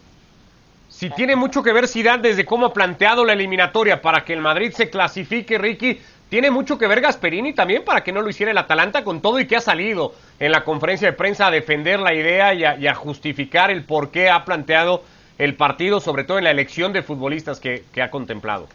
Si 0.88 1.10
tiene 1.10 1.36
mucho 1.36 1.62
que 1.62 1.72
ver 1.72 1.88
Zidane 1.88 2.22
desde 2.22 2.44
cómo 2.44 2.66
ha 2.66 2.72
planteado 2.72 3.24
la 3.24 3.34
eliminatoria 3.34 4.00
para 4.00 4.24
que 4.24 4.32
el 4.32 4.40
Madrid 4.40 4.72
se 4.72 4.88
clasifique, 4.88 5.58
Ricky, 5.58 6.00
tiene 6.30 6.50
mucho 6.50 6.78
que 6.78 6.86
ver 6.86 7.00
Gasperini 7.00 7.52
también 7.52 7.84
para 7.84 8.02
que 8.02 8.12
no 8.12 8.22
lo 8.22 8.30
hiciera 8.30 8.52
el 8.52 8.58
Atalanta 8.58 9.04
con 9.04 9.20
todo 9.20 9.38
y 9.38 9.46
que 9.46 9.56
ha 9.56 9.60
salido 9.60 10.14
en 10.38 10.52
la 10.52 10.64
conferencia 10.64 11.08
de 11.08 11.16
prensa 11.16 11.48
a 11.48 11.50
defender 11.50 12.00
la 12.00 12.14
idea 12.14 12.54
y 12.54 12.86
a, 12.86 12.94
justificar 12.94 13.70
el 13.70 13.84
por 13.84 14.10
qué 14.10 14.30
ha 14.30 14.44
planteado 14.44 15.02
el 15.38 15.54
partido, 15.54 16.00
sobre 16.00 16.24
todo 16.24 16.38
en 16.38 16.44
la 16.44 16.50
elección 16.50 16.92
de 16.92 17.02
futbolistas 17.02 17.60
que 17.60 18.02
ha 18.02 18.10
contemplado. 18.10 18.66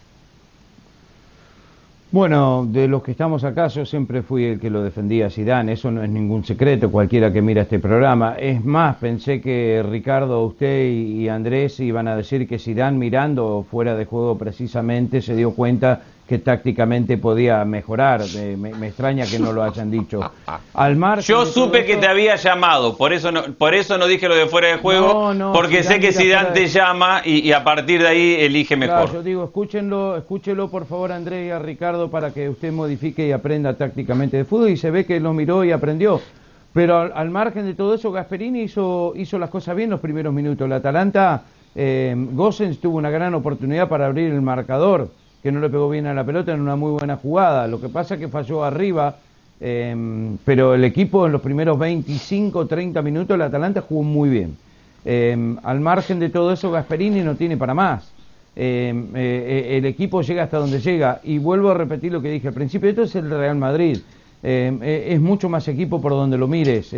Bueno, 2.13 2.67
de 2.69 2.89
los 2.89 3.03
que 3.03 3.11
estamos 3.11 3.45
acá, 3.45 3.67
yo 3.67 3.85
siempre 3.85 4.21
fui 4.21 4.43
el 4.43 4.59
que 4.59 4.69
lo 4.69 4.83
defendía 4.83 5.27
a 5.27 5.29
Zidane, 5.29 5.71
eso 5.71 5.89
no 5.91 6.03
es 6.03 6.09
ningún 6.09 6.43
secreto, 6.43 6.91
cualquiera 6.91 7.31
que 7.31 7.41
mira 7.41 7.61
este 7.61 7.79
programa. 7.79 8.35
Es 8.37 8.65
más, 8.65 8.97
pensé 8.97 9.39
que 9.39 9.81
Ricardo, 9.81 10.43
usted 10.43 10.89
y 10.89 11.29
Andrés 11.29 11.79
iban 11.79 12.09
a 12.09 12.17
decir 12.17 12.49
que 12.49 12.59
Zidane 12.59 12.97
mirando 12.97 13.65
fuera 13.71 13.95
de 13.95 14.03
juego 14.03 14.37
precisamente 14.37 15.21
se 15.21 15.37
dio 15.37 15.51
cuenta 15.51 16.01
que 16.31 16.39
tácticamente 16.39 17.17
podía 17.17 17.65
mejorar. 17.65 18.21
Me, 18.57 18.87
extraña 18.87 19.25
que 19.25 19.37
no 19.37 19.51
lo 19.51 19.63
hayan 19.63 19.91
dicho. 19.91 20.21
Al 20.73 20.97
Yo 21.19 21.45
supe 21.45 21.83
que 21.83 21.97
te 21.97 22.07
había 22.07 22.37
llamado, 22.37 22.95
por 22.95 23.11
eso 23.11 23.33
no, 23.33 23.43
por 23.55 23.73
eso 23.73 23.97
no 23.97 24.07
dije 24.07 24.29
lo 24.29 24.35
de 24.35 24.45
fuera 24.47 24.69
de 24.69 24.77
juego, 24.77 25.33
porque 25.51 25.83
sé 25.83 25.99
que 25.99 26.13
Zidane 26.13 26.51
te 26.51 26.67
llama 26.67 27.21
y, 27.25 27.51
a 27.51 27.65
partir 27.65 28.01
de 28.01 28.07
ahí 28.07 28.35
elige 28.39 28.77
mejor. 28.77 29.11
yo 29.11 29.21
digo, 29.21 29.43
escúchenlo, 29.43 30.15
escúchelo 30.15 30.69
por 30.69 30.85
favor 30.85 31.11
Andrés 31.11 31.49
y 31.49 31.51
a 31.51 31.59
Ricardo 31.59 32.09
para 32.09 32.31
que 32.31 32.47
usted 32.47 32.71
modifique 32.71 33.27
y 33.27 33.33
aprenda 33.33 33.73
tácticamente 33.73 34.37
de 34.37 34.45
fútbol 34.45 34.69
y 34.69 34.77
se 34.77 34.89
ve 34.89 35.05
que 35.05 35.19
lo 35.19 35.33
miró 35.33 35.65
y 35.65 35.73
aprendió. 35.73 36.21
Pero 36.71 37.13
al, 37.13 37.29
margen 37.29 37.65
de 37.65 37.73
todo 37.73 37.93
eso, 37.93 38.09
Gasperini 38.09 38.61
hizo, 38.61 39.11
hizo 39.17 39.37
las 39.37 39.49
cosas 39.49 39.75
bien 39.75 39.89
los 39.89 39.99
primeros 39.99 40.33
minutos. 40.33 40.65
El 40.65 40.71
Atalanta, 40.71 41.43
eh, 41.75 42.15
Gossens 42.31 42.79
tuvo 42.79 42.99
una 42.99 43.09
gran 43.09 43.33
oportunidad 43.33 43.89
para 43.89 44.05
abrir 44.05 44.31
el 44.31 44.41
marcador, 44.41 45.09
que 45.41 45.51
no 45.51 45.59
le 45.59 45.69
pegó 45.69 45.89
bien 45.89 46.07
a 46.07 46.13
la 46.13 46.23
pelota 46.23 46.53
en 46.53 46.61
una 46.61 46.75
muy 46.75 46.91
buena 46.91 47.17
jugada. 47.17 47.67
Lo 47.67 47.81
que 47.81 47.89
pasa 47.89 48.15
es 48.15 48.19
que 48.19 48.27
falló 48.27 48.63
arriba, 48.63 49.17
eh, 49.59 50.35
pero 50.45 50.75
el 50.75 50.83
equipo 50.83 51.25
en 51.25 51.31
los 51.31 51.41
primeros 51.41 51.77
25, 51.79 52.67
30 52.67 53.01
minutos, 53.01 53.35
el 53.35 53.41
Atalanta 53.41 53.81
jugó 53.81 54.03
muy 54.03 54.29
bien. 54.29 54.55
Eh, 55.03 55.55
al 55.63 55.79
margen 55.79 56.19
de 56.19 56.29
todo 56.29 56.53
eso, 56.53 56.71
Gasperini 56.71 57.21
no 57.21 57.35
tiene 57.35 57.57
para 57.57 57.73
más. 57.73 58.11
Eh, 58.55 58.93
eh, 59.15 59.77
el 59.77 59.85
equipo 59.85 60.21
llega 60.21 60.43
hasta 60.43 60.57
donde 60.57 60.79
llega. 60.79 61.19
Y 61.23 61.37
vuelvo 61.37 61.71
a 61.71 61.73
repetir 61.73 62.11
lo 62.11 62.21
que 62.21 62.29
dije 62.29 62.47
al 62.47 62.53
principio, 62.53 62.89
esto 62.89 63.03
es 63.03 63.15
el 63.15 63.29
Real 63.29 63.55
Madrid. 63.55 63.99
es 64.43 65.21
mucho 65.21 65.49
más 65.49 65.67
equipo 65.67 66.01
por 66.01 66.13
donde 66.13 66.35
lo 66.35 66.47
mires. 66.47 66.95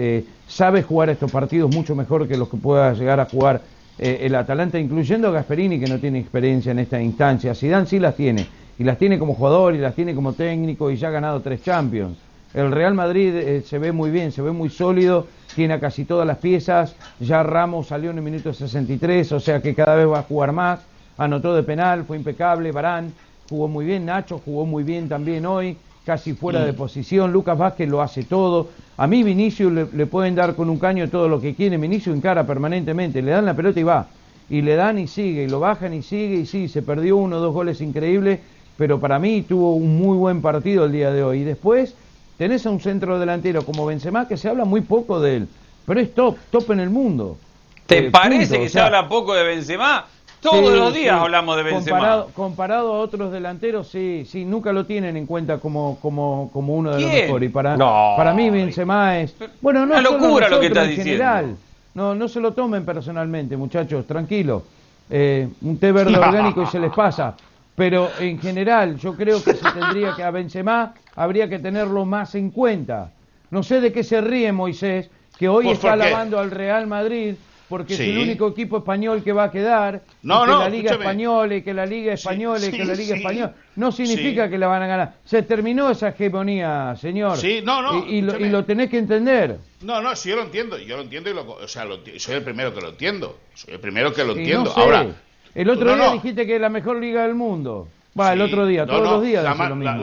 sabe 0.48 0.82
jugar 0.82 1.10
estos 1.10 1.30
partidos 1.30 1.76
mucho 1.76 1.94
mejor 1.94 2.26
que 2.26 2.38
los 2.38 2.48
que 2.48 2.56
pueda 2.56 2.94
llegar 2.94 3.20
a 3.20 3.26
jugar 3.26 3.62
el 3.98 4.36
Atalanta, 4.36 4.80
incluyendo 4.80 5.28
a 5.28 5.32
Gasperini, 5.32 5.80
que 5.80 5.88
no 5.88 6.00
tiene 6.00 6.20
experiencia 6.20 6.72
en 6.72 6.80
esta 6.80 7.02
instancia. 7.02 7.54
Zidane 7.54 7.86
sí 7.86 8.00
las 8.00 8.16
tiene. 8.16 8.48
Y 8.80 8.84
las 8.84 8.98
tiene 8.98 9.20
como 9.20 9.36
jugador 9.36 9.76
y 9.76 9.78
las 9.78 9.94
tiene 9.94 10.16
como 10.16 10.34
técnico 10.34 10.90
y 10.90 10.98
ya 10.98 11.10
ha 11.10 11.12
ganado 11.12 11.42
tres 11.42 11.62
Champions. 11.62 12.18
El 12.54 12.72
Real 12.72 12.94
Madrid 12.94 13.62
se 13.66 13.78
ve 13.78 13.92
muy 13.92 14.12
bien, 14.12 14.32
se 14.32 14.42
ve 14.42 14.52
muy 14.52 14.70
sólido 14.70 15.28
tiene 15.54 15.76
a 15.76 15.80
casi 15.80 16.06
todas 16.06 16.26
las 16.26 16.38
piezas, 16.38 16.96
ya 17.20 17.44
Ramos 17.44 17.88
salió 17.88 18.12
en 18.12 18.18
el 18.18 18.24
minuto 18.24 18.54
63, 18.54 19.32
o 19.32 19.40
sea 19.40 19.62
que 19.62 19.74
cada 19.74 19.96
vez 19.96 20.08
va 20.08 20.20
a 20.20 20.24
jugar 20.24 20.52
más, 20.52 20.80
anotó 21.18 21.56
de 21.56 21.64
penal, 21.64 22.06
fue 22.06 22.18
impecable, 22.18 22.72
Barán 22.72 23.14
jugó 23.50 23.68
muy 23.68 23.86
bien, 23.86 24.06
Nacho 24.06 24.42
jugó 24.44 24.66
muy 24.66 24.84
bien 24.84 25.08
también 25.08 25.46
hoy, 25.46 25.78
casi 26.05 26.33
fuera 26.33 26.65
de 26.65 26.74
posición, 26.74 27.31
Lucas 27.31 27.57
Vázquez 27.57 27.89
lo 27.89 28.01
hace 28.01 28.24
todo, 28.24 28.69
a 28.98 29.07
mí 29.07 29.24
Vinicius 29.24 29.72
le, 29.93 30.05
pueden 30.05 30.36
dar 30.36 30.55
con 30.55 30.69
un 30.69 30.77
caño 30.77 31.10
todo 31.10 31.29
lo 31.29 31.39
que 31.39 31.55
quiere, 31.55 31.77
Vinicius 31.77 32.15
encara 32.15 32.45
permanentemente, 32.45 33.22
le 33.22 33.31
dan 33.31 33.45
la 33.45 33.53
pelota 33.53 33.79
y 33.79 33.83
va, 33.83 34.07
y 34.50 34.62
le 34.62 34.75
dan 34.75 35.00
y 35.00 35.07
sigue, 35.07 35.43
y 35.43 35.48
lo 35.48 35.60
bajan 35.60 35.93
y 35.93 36.01
sigue, 36.01 36.36
y 36.36 36.45
sí, 36.45 36.67
se 36.67 36.81
perdió 36.81 37.17
uno 37.17 37.38
o 37.38 37.39
dos 37.39 37.53
goles 37.53 37.79
increíbles, 37.79 38.39
pero 38.77 39.00
para 39.00 39.17
mí 39.17 39.43
tuvo 39.43 39.75
un 39.75 39.98
muy 39.98 40.17
buen 40.17 40.41
partido 40.41 40.86
el 40.86 40.91
día 40.91 41.12
de 41.12 41.24
hoy, 41.24 41.39
y 41.39 41.43
después 41.43 41.95
tenés 42.38 42.65
a 42.65 42.69
un 42.69 42.81
centro 42.81 43.17
delantero 43.17 43.63
como 43.63 43.86
Benzema 43.86 44.27
que 44.27 44.36
se 44.36 44.50
habla 44.50 44.65
muy 44.65 44.81
poco 44.81 45.22
de 45.22 45.38
él, 45.38 45.48
pero 45.86 46.01
es 46.01 46.13
top, 46.13 46.38
top 46.51 46.72
en 46.72 46.81
el 46.81 46.89
mundo. 46.89 47.38
¿Te 47.86 48.07
eh, 48.07 48.12
parece 48.12 48.60
que 48.60 48.69
se 48.69 48.79
habla 48.79 49.07
poco 49.07 49.33
de 49.33 49.43
Benzema? 49.43 50.05
Todos 50.44 50.78
los 50.78 50.94
días 50.94 51.20
hablamos 51.20 51.56
de 51.56 51.64
Benzema. 51.64 51.98
Comparado, 51.98 52.30
comparado, 52.36 52.94
a 52.94 53.00
otros 53.00 53.32
delanteros, 53.32 53.88
sí, 53.88 54.26
sí, 54.30 54.44
nunca 54.44 54.74
lo 54.74 54.86
tienen 54.86 55.16
en 55.16 55.26
cuenta 55.26 55.58
como, 55.58 55.98
como, 56.02 56.50
como 56.52 56.76
uno 56.76 56.92
de 56.92 57.02
los 57.02 57.12
mejores. 57.12 57.50
Y 57.50 57.52
para, 57.52 57.78
para 57.78 58.34
mí 58.34 58.50
Benzema 58.50 59.20
es... 59.20 59.36
Bueno, 59.62 59.86
no 59.86 59.94
Una 59.94 60.02
locura 60.02 60.50
lo 60.50 60.60
que 60.60 60.68
estás 60.68 60.90
en 60.90 60.96
general. 60.98 61.56
No, 61.94 62.14
no 62.14 62.28
se 62.28 62.40
lo 62.40 62.52
tomen 62.52 62.84
personalmente, 62.86 63.56
muchachos, 63.56 64.06
tranquilo. 64.06 64.64
Eh, 65.10 65.48
un 65.62 65.78
té 65.78 65.92
verde 65.92 66.18
orgánico 66.18 66.64
y 66.64 66.68
se 66.68 66.80
les 66.80 66.92
pasa. 66.92 67.36
Pero 67.76 68.10
en 68.20 68.40
general, 68.40 68.98
yo 68.98 69.16
creo 69.16 69.44
que 69.44 69.54
se 69.54 69.72
tendría 69.72 70.14
que 70.16 70.24
a 70.24 70.32
Benzema 70.32 70.94
habría 71.16 71.50
que 71.50 71.60
tenerlo 71.60 72.06
más 72.06 72.36
en 72.36 72.52
cuenta. 72.52 73.12
No 73.50 73.64
sé 73.64 73.82
de 73.82 73.92
qué 73.92 74.04
se 74.04 74.22
ríe 74.22 74.52
Moisés, 74.52 75.10
que 75.38 75.48
hoy 75.48 75.66
pues 75.66 75.78
está 75.78 75.94
alabando 75.94 76.40
al 76.40 76.52
Real 76.52 76.86
Madrid 76.86 77.36
porque 77.74 77.96
es 77.96 78.01
el 78.01 78.20
único 78.20 78.50
equipo 78.50 78.77
español 78.77 79.24
que 79.24 79.34
va 79.34 79.46
a 79.46 79.51
quedar, 79.51 80.03
no, 80.22 80.42
que 80.42 80.51
no, 80.51 80.60
la 80.60 80.70
Liga 80.70 80.92
Española 80.92 81.56
y 81.56 81.63
que 81.63 81.74
la 81.74 81.88
Liga 81.88 82.13
Española 82.13 82.63
y 82.63 82.70
que 82.70 82.86
la 82.86 82.94
Liga 82.94 83.15
Española 83.15 83.56
no 83.75 83.92
significa 83.92 84.48
que 84.48 84.60
la 84.60 84.68
van 84.68 84.84
a 84.84 84.86
ganar. 84.86 85.13
Se 85.25 85.42
terminó 85.42 85.89
esa 85.89 86.10
hegemonía, 86.10 86.96
señor. 87.01 87.36
Sí, 87.36 87.62
no, 87.63 87.82
no. 87.82 88.06
Y, 88.06 88.22
lo, 88.22 88.63
tenés 88.63 88.92
que 88.92 89.00
entender. 89.00 89.58
No, 89.82 90.03
no, 90.03 90.15
sí, 90.15 90.30
yo 90.30 90.36
lo 90.36 90.44
entiendo, 90.44 90.77
yo 90.77 90.98
lo 90.98 91.01
entiendo 91.01 91.32
y 91.32 91.34
lo, 91.34 91.50
o 91.50 91.68
sea, 91.68 91.88
soy 92.18 92.36
el 92.36 92.44
primero 92.44 92.75
que 92.75 92.82
lo 92.82 92.89
entiendo. 92.89 93.39
Soy 93.56 93.74
el 93.74 93.80
primero 93.80 94.13
que 94.13 94.24
lo 94.24 94.34
entiendo. 94.34 94.72
Ahora, 94.75 95.08
el 95.56 95.68
otro 95.68 95.96
día 95.96 96.12
dijiste 96.12 96.46
que 96.46 96.53
es 96.53 96.62
la 96.62 96.70
mejor 96.70 97.00
liga 97.01 97.24
del 97.24 97.34
mundo. 97.34 97.88
Va, 98.20 98.34
el 98.34 98.41
otro 98.41 98.65
día, 98.67 98.86
todos 98.86 99.01
los 99.01 99.24
días. 99.24 99.43
La, 99.43 99.55
la, 99.55 99.55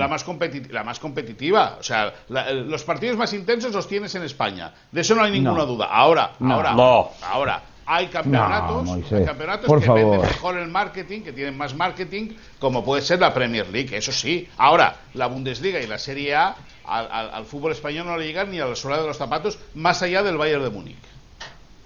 más 0.09 0.27
la, 0.71 0.85
más 0.85 0.99
competitiva. 0.99 1.77
O 1.79 1.83
sea, 1.83 2.13
los 2.29 2.83
partidos 2.83 3.17
más 3.17 3.33
intensos 3.33 3.73
los 3.73 3.87
tienes 3.87 4.15
en 4.15 4.23
España. 4.23 4.73
De 4.91 5.03
eso 5.03 5.15
no 5.15 5.23
hay 5.23 5.31
ninguna 5.33 5.65
duda. 5.65 5.87
Ahora, 5.87 6.33
ahora, 6.41 6.75
ahora. 7.23 7.63
Hay 7.93 8.07
campeonatos, 8.07 8.89
hay 9.13 9.25
campeonatos 9.25 9.83
que 9.83 9.91
venden 9.91 10.21
mejor 10.21 10.57
el 10.59 10.69
marketing, 10.69 11.23
que 11.23 11.33
tienen 11.33 11.57
más 11.57 11.75
marketing, 11.75 12.29
como 12.61 12.85
puede 12.85 13.03
ser 13.03 13.19
la 13.19 13.35
Premier 13.35 13.69
League, 13.69 13.97
eso 13.97 14.13
sí. 14.13 14.49
Ahora, 14.59 14.95
la 15.15 15.27
Bundesliga 15.27 15.81
y 15.81 15.89
la 15.89 15.99
Serie 15.99 16.37
A 16.37 16.55
al, 16.85 17.31
al 17.33 17.45
fútbol 17.47 17.73
español 17.73 18.07
no 18.07 18.17
le 18.17 18.27
llegan 18.27 18.53
ni 18.53 18.61
a 18.61 18.67
la 18.67 18.77
suela 18.77 19.01
de 19.01 19.09
los 19.09 19.17
zapatos, 19.17 19.59
más 19.75 20.03
allá 20.03 20.23
del 20.23 20.37
Bayern 20.37 20.63
de 20.63 20.71
Múnich. 20.71 20.99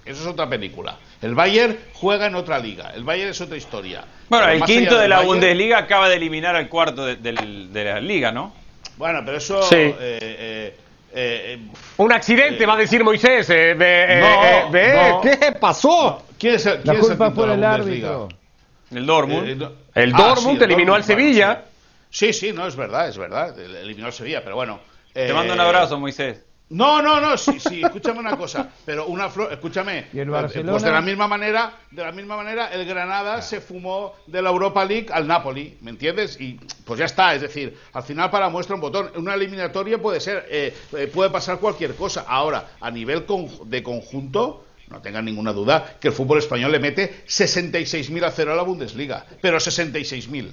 Eso 0.05 0.21
es 0.21 0.27
otra 0.27 0.47
película. 0.47 0.97
El 1.21 1.33
Bayern 1.33 1.77
juega 1.93 2.27
en 2.27 2.35
otra 2.35 2.59
liga. 2.59 2.91
El 2.95 3.03
Bayern 3.03 3.31
es 3.31 3.41
otra 3.41 3.57
historia. 3.57 4.05
Bueno, 4.29 4.47
el 4.49 4.61
quinto 4.63 4.97
de 4.97 5.07
la 5.07 5.21
Bundesliga 5.21 5.79
acaba 5.79 6.07
de 6.09 6.17
eliminar 6.17 6.55
al 6.55 6.69
cuarto 6.69 7.05
de, 7.05 7.73
la 7.73 7.99
liga, 7.99 8.31
¿no? 8.31 8.53
Bueno, 8.97 9.21
pero 9.25 9.37
eso... 9.37 9.63
Sí. 9.63 9.75
Eh, 9.75 9.97
eh, 9.99 10.77
eh, 11.17 11.59
un 11.97 12.11
accidente, 12.11 12.65
va 12.65 12.73
a 12.73 12.77
decir 12.77 13.03
Moisés. 13.03 13.47
¿Qué 13.47 13.77
pasó? 15.59 16.25
¿Quién 16.37 16.55
es 16.55 16.65
el, 16.65 16.81
la 16.83 16.99
culpa 16.99 17.31
fue 17.31 17.53
el 17.53 17.63
árbitro. 17.63 18.27
El 18.91 19.05
Dortmund. 19.05 19.71
el 19.95 20.13
ah, 20.13 20.17
Dortmund 20.17 20.61
eliminó 20.61 20.93
al 20.93 21.03
Sevilla. 21.03 21.63
Sí, 22.09 22.31
sí, 22.33 22.51
no, 22.53 22.67
es 22.67 22.75
verdad, 22.75 23.09
es 23.09 23.17
verdad. 23.17 23.57
Eliminó 23.57 24.07
al 24.07 24.13
Sevilla, 24.13 24.43
pero 24.43 24.55
bueno. 24.55 24.79
Te 25.13 25.33
mando 25.33 25.53
un 25.53 25.59
abrazo, 25.59 25.97
Moisés. 25.97 26.43
No, 26.69 26.99
no, 26.99 27.21
no, 27.21 27.37
sí, 27.37 27.59
sí, 27.59 27.83
escúchame 27.83 28.19
una 28.19 28.35
cosa, 28.35 28.71
pero 28.85 29.05
una 29.05 29.29
flor, 29.29 29.53
escúchame, 29.53 30.07
¿Y 30.11 30.19
el 30.19 30.29
pues 30.29 30.81
de 30.81 30.91
la 30.91 31.01
misma 31.01 31.27
manera, 31.27 31.71
de 31.91 32.03
la 32.03 32.11
misma 32.11 32.37
manera 32.37 32.73
el 32.73 32.85
Granada 32.85 33.43
se 33.43 33.61
fumó 33.61 34.15
de 34.25 34.41
la 34.41 34.49
Europa 34.49 34.83
League 34.83 35.07
al 35.13 35.27
Napoli, 35.27 35.77
¿me 35.81 35.91
entiendes? 35.91 36.41
Y 36.41 36.59
pues 36.83 36.97
ya 36.97 37.05
está, 37.05 37.35
es 37.35 37.41
decir, 37.41 37.77
al 37.93 38.01
final 38.01 38.31
para 38.31 38.49
muestra 38.49 38.73
un 38.73 38.81
botón, 38.81 39.11
una 39.15 39.35
eliminatoria 39.35 39.99
puede 39.99 40.19
ser, 40.19 40.47
eh, 40.49 40.75
eh, 40.97 41.05
puede 41.13 41.29
pasar 41.29 41.59
cualquier 41.59 41.95
cosa. 41.95 42.25
Ahora, 42.27 42.71
a 42.81 42.89
nivel 42.89 43.27
de 43.65 43.83
conjunto, 43.83 44.65
no 44.89 45.01
tengan 45.01 45.23
ninguna 45.23 45.53
duda 45.53 45.97
que 45.99 46.07
el 46.07 46.15
fútbol 46.15 46.39
español 46.39 46.71
le 46.71 46.79
mete 46.79 47.25
66.000 47.27 48.23
a 48.23 48.31
cero 48.31 48.53
a 48.53 48.55
la 48.55 48.63
Bundesliga, 48.63 49.23
pero 49.39 49.57
66.000. 49.57 50.49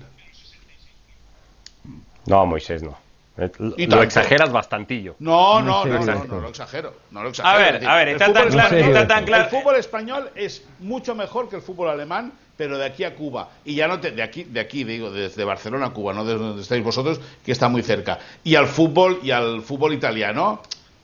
No, 2.27 2.47
Moisés, 2.47 2.83
no. 2.83 2.99
Lo 3.37 4.03
exageras 4.03 4.53
bastantillo. 4.53 5.17
No, 5.19 5.63
no, 5.63 5.87
no, 5.87 6.05
no, 6.05 6.25
no, 6.25 6.41
lo 6.41 6.49
exagero. 6.49 6.95
No 7.11 7.23
lo 7.23 7.31
exagero. 7.31 7.55
A 7.55 7.59
ver, 7.59 7.89
a 7.89 7.97
ver, 7.97 8.09
está 8.09 8.33
tan, 8.33 8.49
claro, 8.51 8.77
está 8.77 9.07
tan 9.07 9.25
claro. 9.25 9.45
El 9.45 9.51
fútbol 9.51 9.77
español 9.77 10.31
es 10.35 10.65
mucho 10.81 11.15
mejor 11.15 11.49
que 11.49 11.57
el 11.57 11.63
fútbol 11.63 11.89
alemán, 11.89 12.33
pero 12.57 12.77
de 12.77 12.85
aquí 12.85 13.05
a 13.05 13.15
Cuba. 13.15 13.49
Y 13.65 13.75
ya 13.75 13.89
no 13.89 14.01
te, 14.01 14.11
de 14.11 14.23
aquí, 14.23 14.45
de 14.45 14.61
aquí 14.61 14.85
digo, 14.85 15.11
desde 15.11 15.45
Barcelona 15.45 15.87
a 15.87 15.91
Cuba, 15.91 16.13
no 16.13 16.25
desde 16.25 16.41
donde 16.41 16.63
estáis 16.63 16.85
vosotros, 16.85 17.21
que 17.45 17.53
está 17.53 17.69
muy 17.69 17.83
cerca. 17.83 18.19
Y 18.45 18.55
al 18.55 18.67
fútbol, 18.67 19.21
y 19.23 19.31
al 19.31 19.63
fútbol 19.63 19.95
italiano, 19.95 20.61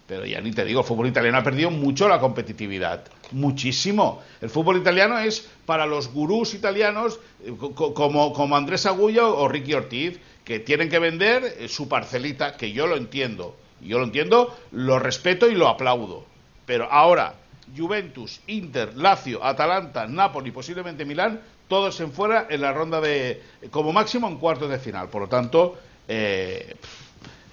pero 0.07 0.27
ya 0.27 0.41
ni 0.43 0.53
te 0.53 0.67
digo, 0.67 0.81
el 0.81 0.87
fútbol 0.87 1.07
italiano 1.07 1.39
ha 1.39 1.43
perdido 1.43 1.71
mucho 1.71 2.09
la 2.09 2.21
competitividad. 2.21 3.05
Muchísimo. 3.31 4.23
El 4.43 4.51
fútbol 4.51 4.77
italiano 4.77 5.19
es 5.19 5.49
para 5.65 5.87
los 5.87 6.13
gurús 6.13 6.53
italianos 6.53 7.21
eh, 7.43 7.55
como, 7.75 8.33
como 8.35 8.57
Andrés 8.57 8.85
Agullo 8.85 9.35
o 9.39 9.49
Ricky 9.49 9.73
Ortiz 9.73 10.21
que 10.49 10.61
tienen 10.61 10.89
que 10.89 10.99
vender 10.99 11.57
eh, 11.59 11.69
su 11.69 11.91
parcelita, 11.91 12.57
que 12.57 12.73
yo 12.73 12.87
lo 12.87 12.97
entiendo, 12.97 13.55
yo 13.83 13.99
lo 13.99 14.05
entiendo, 14.05 14.57
lo 14.73 14.99
respeto 14.99 15.47
y 15.47 15.55
lo 15.55 15.69
aplaudo. 15.69 16.25
Pero 16.65 16.91
ahora, 16.91 17.35
Juventus, 17.77 18.41
Inter, 18.47 18.97
Lazio, 18.97 19.45
Atalanta, 19.45 20.07
Napoli, 20.07 20.51
posiblemente 20.51 21.05
Milán, 21.05 21.39
todos 21.69 22.01
en 22.01 22.13
fuera 22.13 22.47
en 22.49 22.63
la 22.63 22.73
ronda 22.73 22.99
de, 22.99 23.43
como 23.71 23.93
máximo 23.93 24.27
en 24.27 24.39
cuartos 24.39 24.71
de 24.71 24.79
final. 24.79 25.09
Por 25.11 25.21
lo 25.21 25.29
tanto, 25.29 25.79
eh, 26.09 26.75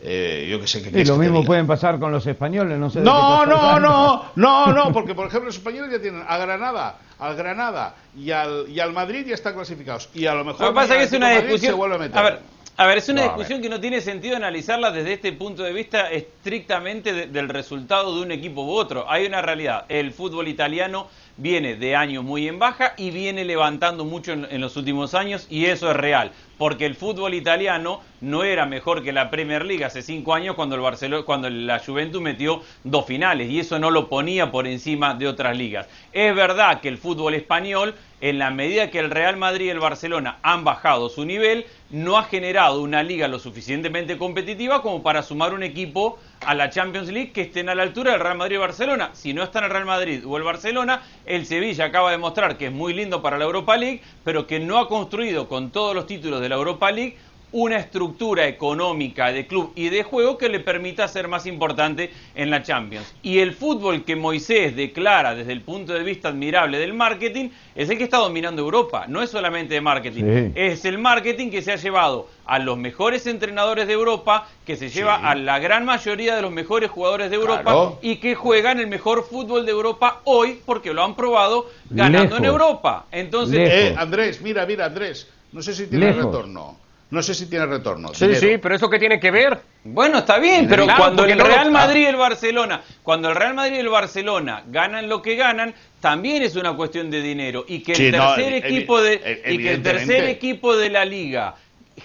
eh, 0.01 0.47
yo 0.49 0.61
que 0.61 0.67
sé 0.67 0.81
que... 0.81 0.97
Y 0.97 1.03
lo 1.03 1.17
mismo 1.17 1.43
pueden 1.43 1.67
pasar 1.67 1.99
con 1.99 2.13
los 2.13 2.25
españoles, 2.25 2.79
no 2.79 2.89
sé. 2.89 3.01
No, 3.01 3.45
no, 3.45 3.77
no, 3.77 4.31
no, 4.37 4.67
no, 4.71 4.93
porque 4.93 5.13
por 5.13 5.27
ejemplo 5.27 5.47
los 5.47 5.57
españoles 5.57 5.91
ya 5.91 5.99
tienen 5.99 6.23
a 6.25 6.37
Granada, 6.37 6.97
al 7.19 7.35
Granada 7.35 7.95
y 8.15 8.31
al, 8.31 8.69
y 8.69 8.79
al 8.79 8.93
Madrid 8.93 9.25
ya 9.27 9.35
están 9.35 9.53
clasificados. 9.53 10.09
Y 10.13 10.27
a 10.27 10.33
lo 10.33 10.45
mejor... 10.45 10.61
Lo 10.61 10.67
que 10.69 10.75
pasa 10.75 10.93
es 10.93 10.99
que 10.99 11.15
es 11.15 11.21
una 11.21 11.31
discusión... 11.41 11.77
A, 12.13 12.21
ver, 12.21 12.54
a 12.77 12.87
ver, 12.87 12.97
es 12.97 13.07
una 13.07 13.23
discusión 13.23 13.61
que 13.61 13.69
no 13.69 13.79
tiene 13.79 14.01
sentido 14.01 14.35
analizarla 14.35 14.91
desde 14.91 15.13
este 15.13 15.31
punto 15.31 15.63
de 15.63 15.71
vista 15.71 16.11
estrictamente 16.11 17.27
del 17.27 17.47
resultado 17.47 18.13
de 18.13 18.21
un 18.21 18.33
equipo 18.33 18.65
u 18.65 18.71
otro. 18.71 19.09
Hay 19.09 19.25
una 19.25 19.41
realidad, 19.41 19.85
el 19.87 20.11
fútbol 20.11 20.49
italiano 20.49 21.07
viene 21.37 21.75
de 21.75 21.95
años 21.95 22.23
muy 22.23 22.47
en 22.47 22.59
baja 22.59 22.93
y 22.97 23.11
viene 23.11 23.43
levantando 23.45 24.05
mucho 24.05 24.33
en, 24.33 24.61
los 24.61 24.77
últimos 24.77 25.13
años 25.13 25.47
y 25.49 25.65
eso 25.65 25.89
es 25.91 25.97
real. 25.97 26.31
porque 26.57 26.85
el 26.85 26.95
fútbol 26.95 27.33
italiano 27.33 28.01
no 28.21 28.45
era 28.45 28.65
mejor 28.65 29.03
que 29.03 29.11
la 29.11 29.29
Premier 29.29 29.65
League 29.65 29.83
hace 29.83 30.01
cinco 30.01 30.33
años 30.33 30.55
cuando 30.55 30.75
el 30.75 30.81
Barcelona, 30.81 31.25
cuando 31.25 31.49
la 31.49 31.79
Juventus 31.79 32.21
metió 32.21 32.61
dos 32.85 33.05
finales 33.05 33.49
y 33.49 33.59
eso 33.59 33.77
no 33.77 33.91
lo 33.91 34.07
ponía 34.07 34.51
por 34.51 34.65
encima 34.65 35.15
de 35.15 35.27
otras 35.27 35.57
ligas. 35.57 35.87
Es 36.13 36.33
verdad 36.33 36.79
que 36.79 36.87
el 36.87 36.97
fútbol 36.97 37.33
español, 37.33 37.93
en 38.21 38.39
la 38.39 38.51
medida 38.51 38.89
que 38.89 38.99
el 38.99 39.11
Real 39.11 39.35
Madrid 39.35 39.65
y 39.65 39.69
el 39.69 39.81
Barcelona 39.81 40.37
han 40.43 40.63
bajado 40.63 41.09
su 41.09 41.25
nivel, 41.25 41.65
no 41.95 42.17
ha 42.17 42.23
generado 42.23 42.81
una 42.81 43.03
liga 43.03 43.29
lo 43.29 43.39
suficientemente 43.39 44.17
competitiva 44.17 44.81
como 44.81 45.01
para 45.01 45.23
sumar 45.23 45.53
un 45.53 45.63
equipo 45.63 46.19
a 46.41 46.53
la 46.53 46.69
Champions 46.69 47.07
League 47.07 47.31
que 47.31 47.43
estén 47.43 47.69
a 47.69 47.75
la 47.75 47.83
altura 47.83 48.11
del 48.11 48.19
Real 48.19 48.37
Madrid 48.37 48.57
y 48.57 48.59
Barcelona. 48.59 49.11
Si 49.13 49.33
no 49.33 49.43
están 49.43 49.63
el 49.63 49.69
Real 49.69 49.85
Madrid 49.85 50.21
o 50.27 50.35
el 50.35 50.43
Barcelona, 50.43 51.03
el 51.25 51.45
Sevilla 51.45 51.85
acaba 51.85 52.11
de 52.11 52.17
mostrar 52.17 52.57
que 52.57 52.65
es 52.65 52.71
muy 52.73 52.93
lindo 52.93 53.21
para 53.21 53.37
la 53.37 53.45
Europa 53.45 53.77
League, 53.77 54.01
pero 54.25 54.45
que 54.45 54.59
no 54.59 54.77
ha 54.77 54.89
construido 54.89 55.47
con 55.47 55.71
todos 55.71 55.95
los 55.95 56.05
títulos 56.05 56.41
de 56.41 56.49
la 56.49 56.55
Europa 56.55 56.91
League 56.91 57.17
una 57.55 57.77
estructura 57.77 58.47
económica 58.47 59.31
de 59.31 59.47
club 59.47 59.71
y 59.75 59.87
de 59.87 60.03
juego 60.03 60.37
que 60.37 60.49
le 60.49 60.59
permita 60.59 61.07
ser 61.07 61.29
más 61.29 61.45
importante 61.45 62.11
en 62.35 62.49
la 62.49 62.61
Champions. 62.61 63.15
Y 63.23 63.39
el 63.39 63.53
fútbol 63.53 64.03
que 64.03 64.17
Moisés 64.17 64.75
declara 64.75 65.33
desde 65.33 65.53
el 65.53 65.61
punto 65.61 65.93
de 65.93 66.03
vista 66.03 66.27
admirable 66.27 66.77
del 66.79 66.93
marketing 66.93 67.51
es 67.73 67.89
el 67.89 67.97
que 67.97 68.03
está 68.03 68.17
dominando 68.17 68.61
Europa. 68.61 69.05
No 69.07 69.21
es 69.21 69.29
solamente 69.29 69.73
de 69.73 69.79
marketing, 69.79 70.51
es 70.53 70.83
el 70.83 70.97
marketing 70.97 71.49
que 71.49 71.61
se 71.61 71.71
ha 71.71 71.77
llevado 71.77 72.27
a 72.45 72.59
los 72.59 72.77
mejores 72.77 73.25
entrenadores 73.25 73.87
de 73.87 73.93
Europa, 73.93 74.49
que 74.65 74.75
se 74.75 74.89
lleva 74.89 75.15
a 75.15 75.33
la 75.33 75.57
gran 75.59 75.85
mayoría 75.85 76.35
de 76.35 76.41
los 76.41 76.51
mejores 76.51 76.91
jugadores 76.91 77.29
de 77.29 77.37
Europa 77.37 77.93
y 78.01 78.17
que 78.17 78.35
juegan 78.35 78.81
el 78.81 78.87
mejor 78.87 79.23
fútbol 79.23 79.65
de 79.65 79.71
Europa 79.71 80.19
hoy 80.25 80.59
porque 80.65 80.93
lo 80.93 81.05
han 81.05 81.15
probado 81.15 81.67
ganando 81.89 82.35
en 82.35 82.43
Europa. 82.43 83.05
Entonces, 83.13 83.69
eh, 83.71 83.95
Andrés, 83.97 84.41
mira, 84.41 84.65
mira, 84.65 84.87
Andrés, 84.87 85.29
no 85.53 85.61
sé 85.61 85.73
si 85.73 85.87
tiene 85.87 86.11
retorno. 86.11 86.83
No 87.11 87.21
sé 87.21 87.35
si 87.35 87.45
tiene 87.45 87.67
retorno. 87.67 88.13
Sí, 88.13 88.35
sí, 88.35 88.57
pero 88.57 88.75
¿eso 88.75 88.89
qué 88.89 88.97
tiene 88.97 89.19
que 89.19 89.29
ver? 89.29 89.59
Bueno, 89.83 90.19
está 90.19 90.39
bien, 90.39 90.67
pero 90.67 90.87
cuando 90.97 91.23
el 91.25 91.39
Real 91.39 91.69
Madrid 91.71 92.01
y 92.01 92.05
el 92.05 92.15
Barcelona, 92.15 92.81
cuando 93.03 93.29
el 93.29 93.35
Real 93.35 93.53
Madrid 93.53 93.75
y 93.75 93.79
el 93.79 93.89
Barcelona 93.89 94.63
ganan 94.67 95.07
lo 95.07 95.21
que 95.21 95.35
ganan, 95.35 95.75
también 96.01 96.41
es 96.41 96.55
una 96.55 96.75
cuestión 96.75 97.11
de 97.11 97.21
dinero 97.21 97.63
y 97.67 97.81
que 97.81 97.93
el 97.93 98.11
tercer 98.11 98.53
equipo 98.53 99.01
de 99.01 99.41
y 99.47 99.57
que 99.59 99.73
el 99.73 99.83
tercer 99.83 100.23
equipo 100.25 100.75
de 100.75 100.89
la 100.89 101.05
liga 101.05 101.55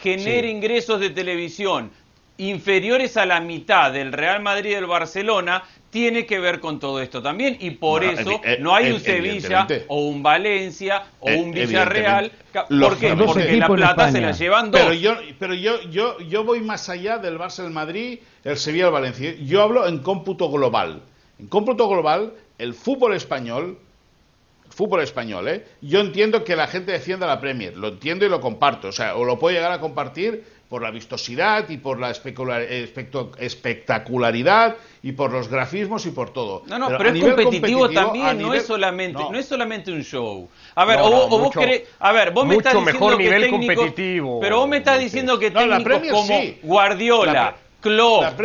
genere 0.02 0.48
ingresos 0.48 1.00
de 1.00 1.10
televisión 1.10 1.90
inferiores 2.36 3.16
a 3.16 3.26
la 3.26 3.40
mitad 3.40 3.92
del 3.92 4.12
Real 4.12 4.40
Madrid 4.40 4.70
y 4.70 4.74
del 4.74 4.86
Barcelona 4.86 5.62
tiene 5.90 6.24
que 6.24 6.38
ver 6.38 6.60
con 6.60 6.78
todo 6.78 7.00
esto 7.00 7.20
también 7.20 7.56
y 7.60 7.70
por 7.70 8.04
eso 8.04 8.40
eh, 8.44 8.58
no 8.60 8.74
hay 8.74 8.92
un 8.92 9.00
Sevilla 9.00 9.66
o 9.88 10.06
un 10.06 10.22
Valencia 10.22 11.04
o 11.18 11.30
un 11.32 11.50
Villarreal 11.50 12.30
¿por 12.52 12.96
qué? 12.96 13.14
porque 13.14 13.56
la 13.56 13.68
plata 13.68 14.10
se 14.10 14.20
la 14.20 14.32
llevan 14.32 14.70
dos. 14.70 14.80
Pero 14.80 14.94
yo 14.94 15.16
pero 15.38 15.54
yo 15.54 15.82
yo 15.90 16.18
yo 16.20 16.44
voy 16.44 16.60
más 16.60 16.88
allá 16.88 17.18
del 17.18 17.38
Barça 17.38 17.64
el 17.64 17.70
Madrid 17.70 18.20
el 18.44 18.56
Sevilla 18.56 18.86
el 18.86 18.92
Valencia. 18.92 19.34
Yo 19.42 19.62
hablo 19.62 19.86
en 19.86 19.98
cómputo 19.98 20.50
global. 20.50 21.02
En 21.38 21.48
cómputo 21.48 21.88
global 21.88 22.32
el 22.58 22.74
fútbol 22.74 23.14
español 23.14 23.76
el 24.66 24.72
fútbol 24.72 25.02
español, 25.02 25.48
¿eh? 25.48 25.66
Yo 25.80 25.98
entiendo 25.98 26.44
que 26.44 26.54
la 26.54 26.68
gente 26.68 26.92
defienda 26.92 27.26
la 27.26 27.40
Premier, 27.40 27.76
lo 27.76 27.88
entiendo 27.88 28.24
y 28.24 28.28
lo 28.28 28.40
comparto, 28.40 28.88
o 28.88 28.92
sea, 28.92 29.16
o 29.16 29.24
lo 29.24 29.36
puedo 29.36 29.52
llegar 29.52 29.72
a 29.72 29.80
compartir 29.80 30.44
por 30.70 30.80
la 30.82 30.90
vistosidad 30.92 31.68
y 31.68 31.76
por 31.78 31.98
la 31.98 32.12
espectacularidad 32.12 34.76
y 35.02 35.10
por 35.10 35.32
los 35.32 35.48
grafismos 35.48 36.06
y 36.06 36.12
por 36.12 36.32
todo. 36.32 36.62
No, 36.68 36.78
no, 36.78 36.96
pero, 36.96 37.10
es 37.10 37.20
competitivo, 37.20 37.90
también, 37.90 38.40
no 38.40 38.54
es 38.54 38.66
solamente, 38.66 39.20
no. 39.20 39.34
es 39.34 39.46
solamente 39.46 39.90
un 39.90 40.04
show. 40.04 40.48
A 40.76 40.84
ver, 40.84 41.00
o, 41.02 41.28
vos 41.28 41.52
querés, 41.52 41.88
a 41.98 42.12
ver, 42.12 42.30
vos 42.30 42.46
me 42.46 42.54
estás 42.54 42.74
diciendo 42.74 43.16
que 43.16 43.24
nivel 43.24 43.50
competitivo. 43.50 44.38
Pero 44.38 44.60
vos 44.60 44.68
me 44.68 44.76
estás 44.76 45.00
diciendo 45.00 45.40
que 45.40 45.50
técnicos 45.50 46.08
como 46.08 46.40
Guardiola, 46.62 47.56
Klopp, 47.80 48.40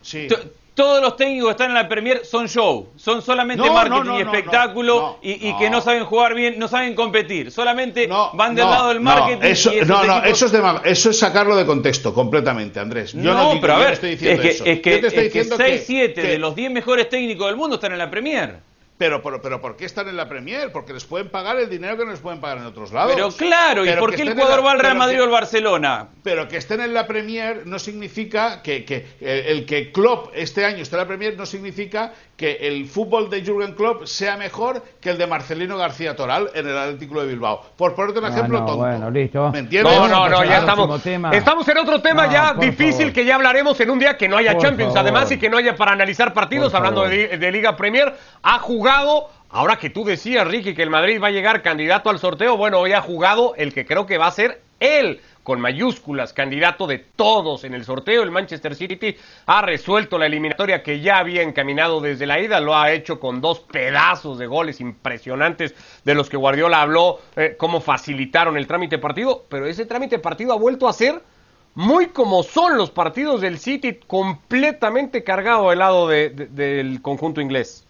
sí. 0.00 0.28
Todos 0.74 1.00
los 1.00 1.16
técnicos 1.16 1.48
que 1.48 1.52
están 1.52 1.68
en 1.68 1.74
la 1.74 1.88
Premier 1.88 2.24
son 2.24 2.48
show, 2.48 2.88
son 2.96 3.22
solamente 3.22 3.62
marketing 3.70 4.12
y 4.18 4.20
espectáculo 4.22 5.18
y, 5.22 5.52
que 5.54 5.70
no 5.70 5.80
saben 5.80 6.04
jugar 6.04 6.34
bien, 6.34 6.58
no 6.58 6.66
saben 6.66 6.94
competir, 6.94 7.52
solamente 7.52 8.08
van 8.34 8.54
del 8.54 8.66
lado 8.66 8.88
del 8.88 9.00
marketing. 9.00 9.38
Eso, 9.42 9.70
no, 9.86 10.04
no, 10.04 10.24
eso, 10.24 10.46
es 10.46 10.52
eso 10.84 11.10
es 11.10 11.18
sacarlo 11.18 11.56
de 11.56 11.64
contexto 11.64 12.12
completamente, 12.12 12.80
Andrés. 12.80 13.12
Yo 13.12 13.34
no, 13.34 13.58
pero 13.60 13.74
a 13.74 13.78
ver, 13.78 13.92
estoy 13.92 14.10
diciendo 14.10 14.42
es 14.42 14.60
que, 14.60 14.72
Es 14.72 15.32
que, 15.32 15.44
6-7 15.44 16.14
de 16.14 16.38
los 16.38 16.54
10 16.54 16.72
mejores 16.72 17.08
técnicos 17.08 17.46
del 17.46 17.56
mundo 17.56 17.76
están 17.76 17.92
en 17.92 17.98
la 17.98 18.10
Premier. 18.10 18.73
Pero, 18.96 19.22
pero, 19.22 19.42
pero, 19.42 19.60
¿por 19.60 19.76
qué 19.76 19.86
están 19.86 20.08
en 20.08 20.16
la 20.16 20.28
Premier? 20.28 20.70
Porque 20.70 20.92
les 20.92 21.04
pueden 21.04 21.28
pagar 21.28 21.58
el 21.58 21.68
dinero 21.68 21.96
que 21.96 22.04
no 22.04 22.12
les 22.12 22.20
pueden 22.20 22.40
pagar 22.40 22.58
en 22.58 22.66
otros 22.66 22.92
lados. 22.92 23.12
Pero 23.12 23.30
claro, 23.30 23.84
¿y 23.84 23.92
por 23.96 24.14
qué 24.14 24.22
el 24.22 24.34
jugador 24.34 24.64
va 24.64 24.72
al 24.72 24.78
Real 24.78 24.96
Madrid 24.96 25.20
o 25.20 25.24
al 25.24 25.30
Barcelona? 25.30 26.08
Pero 26.22 26.46
que 26.46 26.58
estén 26.58 26.80
en 26.80 26.94
la 26.94 27.06
Premier 27.06 27.66
no 27.66 27.80
significa 27.80 28.62
que, 28.62 28.84
que 28.84 29.06
el 29.20 29.66
que 29.66 29.90
Klopp 29.90 30.30
este 30.34 30.64
año 30.64 30.82
esté 30.82 30.94
en 30.94 31.00
la 31.00 31.08
Premier 31.08 31.36
no 31.36 31.44
significa 31.44 32.12
que 32.36 32.52
el 32.62 32.86
fútbol 32.86 33.30
de 33.30 33.42
Jürgen 33.42 33.74
Klopp 33.74 34.06
sea 34.06 34.36
mejor 34.36 34.82
que 35.00 35.10
el 35.10 35.18
de 35.18 35.26
Marcelino 35.26 35.76
García 35.76 36.16
Toral 36.16 36.50
en 36.54 36.68
el 36.68 36.76
Atlético 36.76 37.20
de 37.20 37.28
Bilbao. 37.28 37.62
Por 37.76 37.94
ponerte 37.94 38.18
un 38.18 38.26
ejemplo 38.26 38.58
tonto. 38.58 38.76
Bueno, 38.76 39.10
listo. 39.10 39.50
¿Me 39.52 39.60
entiendes? 39.60 39.92
No, 39.92 40.08
no, 40.08 40.28
no, 40.28 40.44
ya 40.44 40.58
estamos. 40.58 41.06
Estamos 41.32 41.68
en 41.68 41.78
otro 41.78 42.02
tema 42.02 42.30
ya 42.30 42.54
difícil 42.54 43.12
que 43.12 43.24
ya 43.24 43.36
hablaremos 43.36 43.78
en 43.80 43.90
un 43.90 43.98
día 43.98 44.16
que 44.16 44.28
no 44.28 44.36
haya 44.36 44.58
Champions, 44.58 44.96
además, 44.96 45.30
y 45.30 45.38
que 45.38 45.48
no 45.48 45.58
haya 45.58 45.76
para 45.76 45.92
analizar 45.92 46.32
partidos, 46.32 46.74
hablando 46.74 47.08
de, 47.08 47.38
de 47.38 47.52
Liga 47.52 47.76
Premier. 47.76 48.14
Ha 48.42 48.58
jugado 48.58 49.28
Ahora 49.54 49.76
que 49.76 49.88
tú 49.88 50.04
decías, 50.04 50.44
Ricky, 50.48 50.74
que 50.74 50.82
el 50.82 50.90
Madrid 50.90 51.20
va 51.22 51.28
a 51.28 51.30
llegar 51.30 51.62
candidato 51.62 52.10
al 52.10 52.18
sorteo, 52.18 52.56
bueno, 52.56 52.80
hoy 52.80 52.92
ha 52.92 53.00
jugado 53.00 53.54
el 53.56 53.72
que 53.72 53.86
creo 53.86 54.04
que 54.04 54.18
va 54.18 54.26
a 54.26 54.32
ser 54.32 54.60
él, 54.80 55.20
con 55.44 55.60
mayúsculas, 55.60 56.32
candidato 56.32 56.88
de 56.88 56.98
todos 56.98 57.62
en 57.62 57.74
el 57.74 57.84
sorteo. 57.84 58.22
El 58.22 58.32
Manchester 58.32 58.74
City 58.74 59.16
ha 59.46 59.62
resuelto 59.62 60.18
la 60.18 60.26
eliminatoria 60.26 60.82
que 60.82 61.00
ya 61.00 61.18
había 61.18 61.42
encaminado 61.42 62.00
desde 62.00 62.26
la 62.26 62.40
ida, 62.40 62.60
lo 62.60 62.74
ha 62.74 62.90
hecho 62.90 63.20
con 63.20 63.40
dos 63.40 63.60
pedazos 63.60 64.38
de 64.38 64.46
goles 64.46 64.80
impresionantes 64.80 65.74
de 66.04 66.14
los 66.14 66.28
que 66.28 66.36
Guardiola 66.36 66.82
habló, 66.82 67.20
eh, 67.36 67.54
cómo 67.58 67.80
facilitaron 67.80 68.56
el 68.56 68.66
trámite 68.66 68.98
partido, 68.98 69.44
pero 69.48 69.66
ese 69.66 69.86
trámite 69.86 70.18
partido 70.18 70.52
ha 70.52 70.56
vuelto 70.56 70.88
a 70.88 70.92
ser 70.92 71.22
muy 71.74 72.06
como 72.06 72.42
son 72.42 72.76
los 72.76 72.90
partidos 72.90 73.40
del 73.40 73.58
City, 73.58 73.98
completamente 74.06 75.24
cargado 75.24 75.70
del 75.70 75.80
lado 75.80 76.08
del 76.08 77.02
conjunto 77.02 77.40
inglés. 77.40 77.83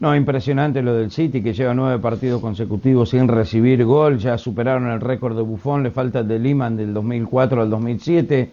No, 0.00 0.14
impresionante 0.14 0.80
lo 0.80 0.94
del 0.94 1.10
City, 1.10 1.42
que 1.42 1.52
lleva 1.52 1.74
nueve 1.74 1.98
partidos 1.98 2.40
consecutivos 2.40 3.10
sin 3.10 3.26
recibir 3.26 3.84
gol. 3.84 4.18
Ya 4.18 4.38
superaron 4.38 4.88
el 4.92 5.00
récord 5.00 5.34
de 5.34 5.42
Buffon, 5.42 5.82
le 5.82 5.90
falta 5.90 6.20
el 6.20 6.28
de 6.28 6.38
Liman 6.38 6.76
del 6.76 6.94
2004 6.94 7.62
al 7.62 7.68
2007. 7.68 8.48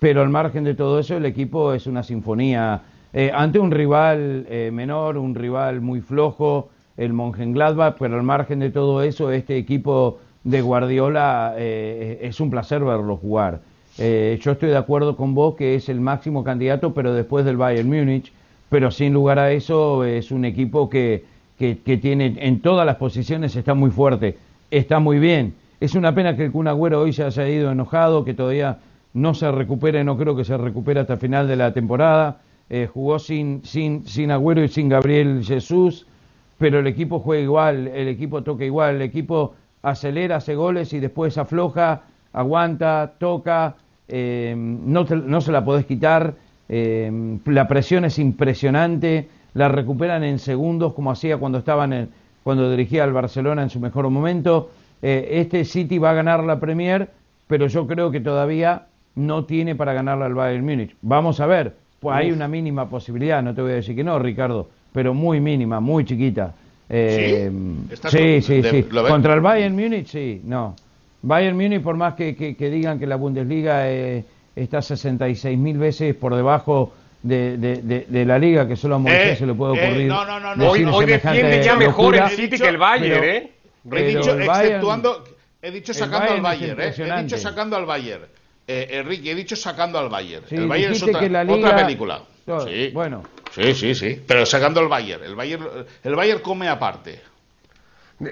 Pero 0.00 0.22
al 0.22 0.30
margen 0.30 0.64
de 0.64 0.74
todo 0.74 0.98
eso, 0.98 1.16
el 1.16 1.26
equipo 1.26 1.72
es 1.74 1.86
una 1.86 2.02
sinfonía. 2.02 2.80
Eh, 3.12 3.30
ante 3.32 3.60
un 3.60 3.70
rival 3.70 4.46
eh, 4.48 4.70
menor, 4.72 5.16
un 5.16 5.36
rival 5.36 5.80
muy 5.80 6.00
flojo, 6.00 6.70
el 6.96 7.12
Mönchengladbach, 7.12 7.94
pero 7.96 8.16
al 8.16 8.24
margen 8.24 8.58
de 8.58 8.70
todo 8.70 9.04
eso, 9.04 9.30
este 9.30 9.56
equipo 9.58 10.18
de 10.42 10.60
Guardiola 10.60 11.54
eh, 11.56 12.18
es 12.22 12.40
un 12.40 12.50
placer 12.50 12.82
verlo 12.82 13.16
jugar. 13.16 13.60
yo 13.96 14.52
estoy 14.52 14.70
de 14.70 14.76
acuerdo 14.76 15.14
con 15.16 15.34
vos 15.34 15.54
que 15.54 15.76
es 15.76 15.88
el 15.88 16.00
máximo 16.00 16.42
candidato, 16.42 16.94
pero 16.94 17.14
después 17.14 17.44
del 17.44 17.56
Bayern 17.56 17.88
Múnich 17.88 18.32
pero 18.70 18.90
sin 18.90 19.12
lugar 19.12 19.38
a 19.38 19.52
eso 19.52 20.04
es 20.04 20.30
un 20.30 20.44
equipo 20.44 20.88
que, 20.88 21.24
que, 21.58 21.74
tiene 21.98 22.36
en 22.38 22.60
todas 22.60 22.86
las 22.86 22.96
posiciones 22.96 23.54
está 23.54 23.74
muy 23.74 23.90
fuerte, 23.90 24.38
está 24.70 25.00
muy 25.00 25.18
bien. 25.18 25.54
Es 25.80 25.94
una 25.94 26.14
pena 26.14 26.36
que 26.36 26.44
el 26.46 26.52
Kun 26.52 26.68
Agüero 26.68 27.00
hoy 27.00 27.12
se 27.12 27.24
haya 27.24 27.48
ido 27.48 27.70
enojado, 27.70 28.24
que 28.24 28.32
todavía 28.32 28.78
no 29.12 29.34
se 29.34 29.50
recupere, 29.50 30.04
no 30.04 30.16
creo 30.16 30.36
que 30.36 30.44
se 30.44 30.56
recupere 30.56 31.00
hasta 31.00 31.16
final 31.16 31.48
de 31.48 31.56
la 31.56 31.74
temporada. 31.74 32.40
Eh, 32.70 32.88
jugó 32.90 33.18
sin, 33.18 33.62
sin, 33.64 34.06
sin 34.06 34.30
Agüero 34.30 34.62
y 34.62 34.68
sin 34.68 34.88
Gabriel 34.88 35.42
Jesús, 35.44 36.06
pero 36.56 36.78
el 36.78 36.86
equipo 36.86 37.18
juega 37.18 37.42
igual, 37.42 37.88
el 37.88 38.06
equipo 38.06 38.42
toca 38.42 38.64
igual, 38.64 38.96
el 38.96 39.02
equipo 39.02 39.54
acelera, 39.82 40.36
hace 40.36 40.54
goles 40.54 40.92
y 40.92 41.00
después 41.00 41.36
afloja, 41.36 42.02
aguanta, 42.32 43.14
toca, 43.18 43.74
eh, 44.06 44.54
no, 44.56 45.04
no 45.04 45.40
se 45.40 45.50
la 45.50 45.64
podés 45.64 45.86
quitar 45.86 46.34
eh, 46.72 47.10
la 47.46 47.66
presión 47.66 48.04
es 48.04 48.20
impresionante, 48.20 49.28
la 49.54 49.68
recuperan 49.68 50.22
en 50.22 50.38
segundos 50.38 50.92
como 50.94 51.10
hacía 51.10 51.36
cuando 51.36 51.58
estaban 51.58 51.92
en, 51.92 52.08
cuando 52.44 52.70
dirigía 52.70 53.02
al 53.02 53.12
Barcelona 53.12 53.64
en 53.64 53.70
su 53.70 53.80
mejor 53.80 54.08
momento. 54.08 54.70
Eh, 55.02 55.28
este 55.32 55.64
City 55.64 55.98
va 55.98 56.10
a 56.10 56.14
ganar 56.14 56.44
la 56.44 56.60
Premier, 56.60 57.10
pero 57.48 57.66
yo 57.66 57.88
creo 57.88 58.12
que 58.12 58.20
todavía 58.20 58.86
no 59.16 59.46
tiene 59.46 59.74
para 59.74 59.92
ganarla 59.94 60.26
al 60.26 60.34
Bayern 60.34 60.64
Múnich. 60.64 60.94
Vamos 61.02 61.40
a 61.40 61.46
ver, 61.46 61.74
pues 61.98 62.16
hay 62.16 62.30
una 62.30 62.46
mínima 62.46 62.88
posibilidad, 62.88 63.42
no 63.42 63.52
te 63.52 63.62
voy 63.62 63.72
a 63.72 63.74
decir 63.76 63.96
que 63.96 64.04
no, 64.04 64.16
Ricardo, 64.20 64.68
pero 64.92 65.12
muy 65.12 65.40
mínima, 65.40 65.80
muy 65.80 66.04
chiquita. 66.04 66.54
Eh, 66.88 67.50
sí, 68.08 68.42
sí, 68.42 68.62
sí. 68.62 68.82
Contra 68.84 69.34
el 69.34 69.40
Bayern 69.40 69.74
Múnich, 69.74 70.06
sí, 70.06 70.40
no. 70.44 70.76
Bayern 71.22 71.56
Múnich, 71.56 71.82
por 71.82 71.96
más 71.96 72.14
que, 72.14 72.36
que, 72.36 72.70
digan 72.70 73.00
que 73.00 73.08
la 73.08 73.16
Bundesliga 73.16 73.90
está 74.56 74.82
66 74.82 75.58
mil 75.58 75.78
veces 75.78 76.14
por 76.14 76.34
debajo 76.34 76.92
de, 77.22 77.56
de, 77.56 78.24
la 78.24 78.38
liga, 78.38 78.66
que 78.66 78.76
solo 78.76 78.96
a 78.96 78.98
Moisés 78.98 79.32
eh, 79.32 79.36
se 79.36 79.46
le 79.46 79.54
puede 79.54 79.76
eh, 79.76 79.86
ocurrir. 79.86 80.08
no, 80.08 80.24
no, 80.24 80.56
no, 80.56 80.70
Hoy, 80.70 80.84
hoy 80.84 81.06
defiende 81.06 81.62
ya 81.62 81.76
mejor 81.76 82.16
el 82.16 82.28
City 82.30 82.58
que 82.58 82.68
el 82.68 82.78
Bayern, 82.78 83.24
¿eh? 83.24 83.52
He 83.92 84.02
dicho, 84.02 84.38
exceptuando, 84.38 85.24
He 85.62 85.70
dicho 85.70 85.92
sacando 85.92 86.32
al 86.32 86.40
Bayern, 86.40 86.80
¿eh? 86.80 86.94
He 86.96 87.22
dicho 87.22 87.38
sacando 87.38 87.76
al 87.76 87.86
Bayern. 87.86 88.24
Eh, 88.66 88.88
Enrique, 88.90 89.32
he 89.32 89.34
dicho 89.34 89.56
sacando 89.56 89.98
al 89.98 90.08
Bayern. 90.08 90.44
el 90.50 90.68
Bayern 90.68 90.92
es 90.92 91.02
otra, 91.02 91.42
otra 91.48 91.76
película. 91.76 92.22
sí. 92.66 92.90
Bueno. 92.92 93.24
Sí, 93.52 93.74
sí, 93.74 93.94
sí. 93.96 94.22
Pero 94.26 94.46
sacando 94.46 94.78
al 94.80 94.86
Bayern. 94.86 95.24
El 95.24 95.34
Bayern, 95.34 95.66
el 96.04 96.14
Bayern 96.14 96.40
come 96.40 96.68
aparte. 96.68 97.20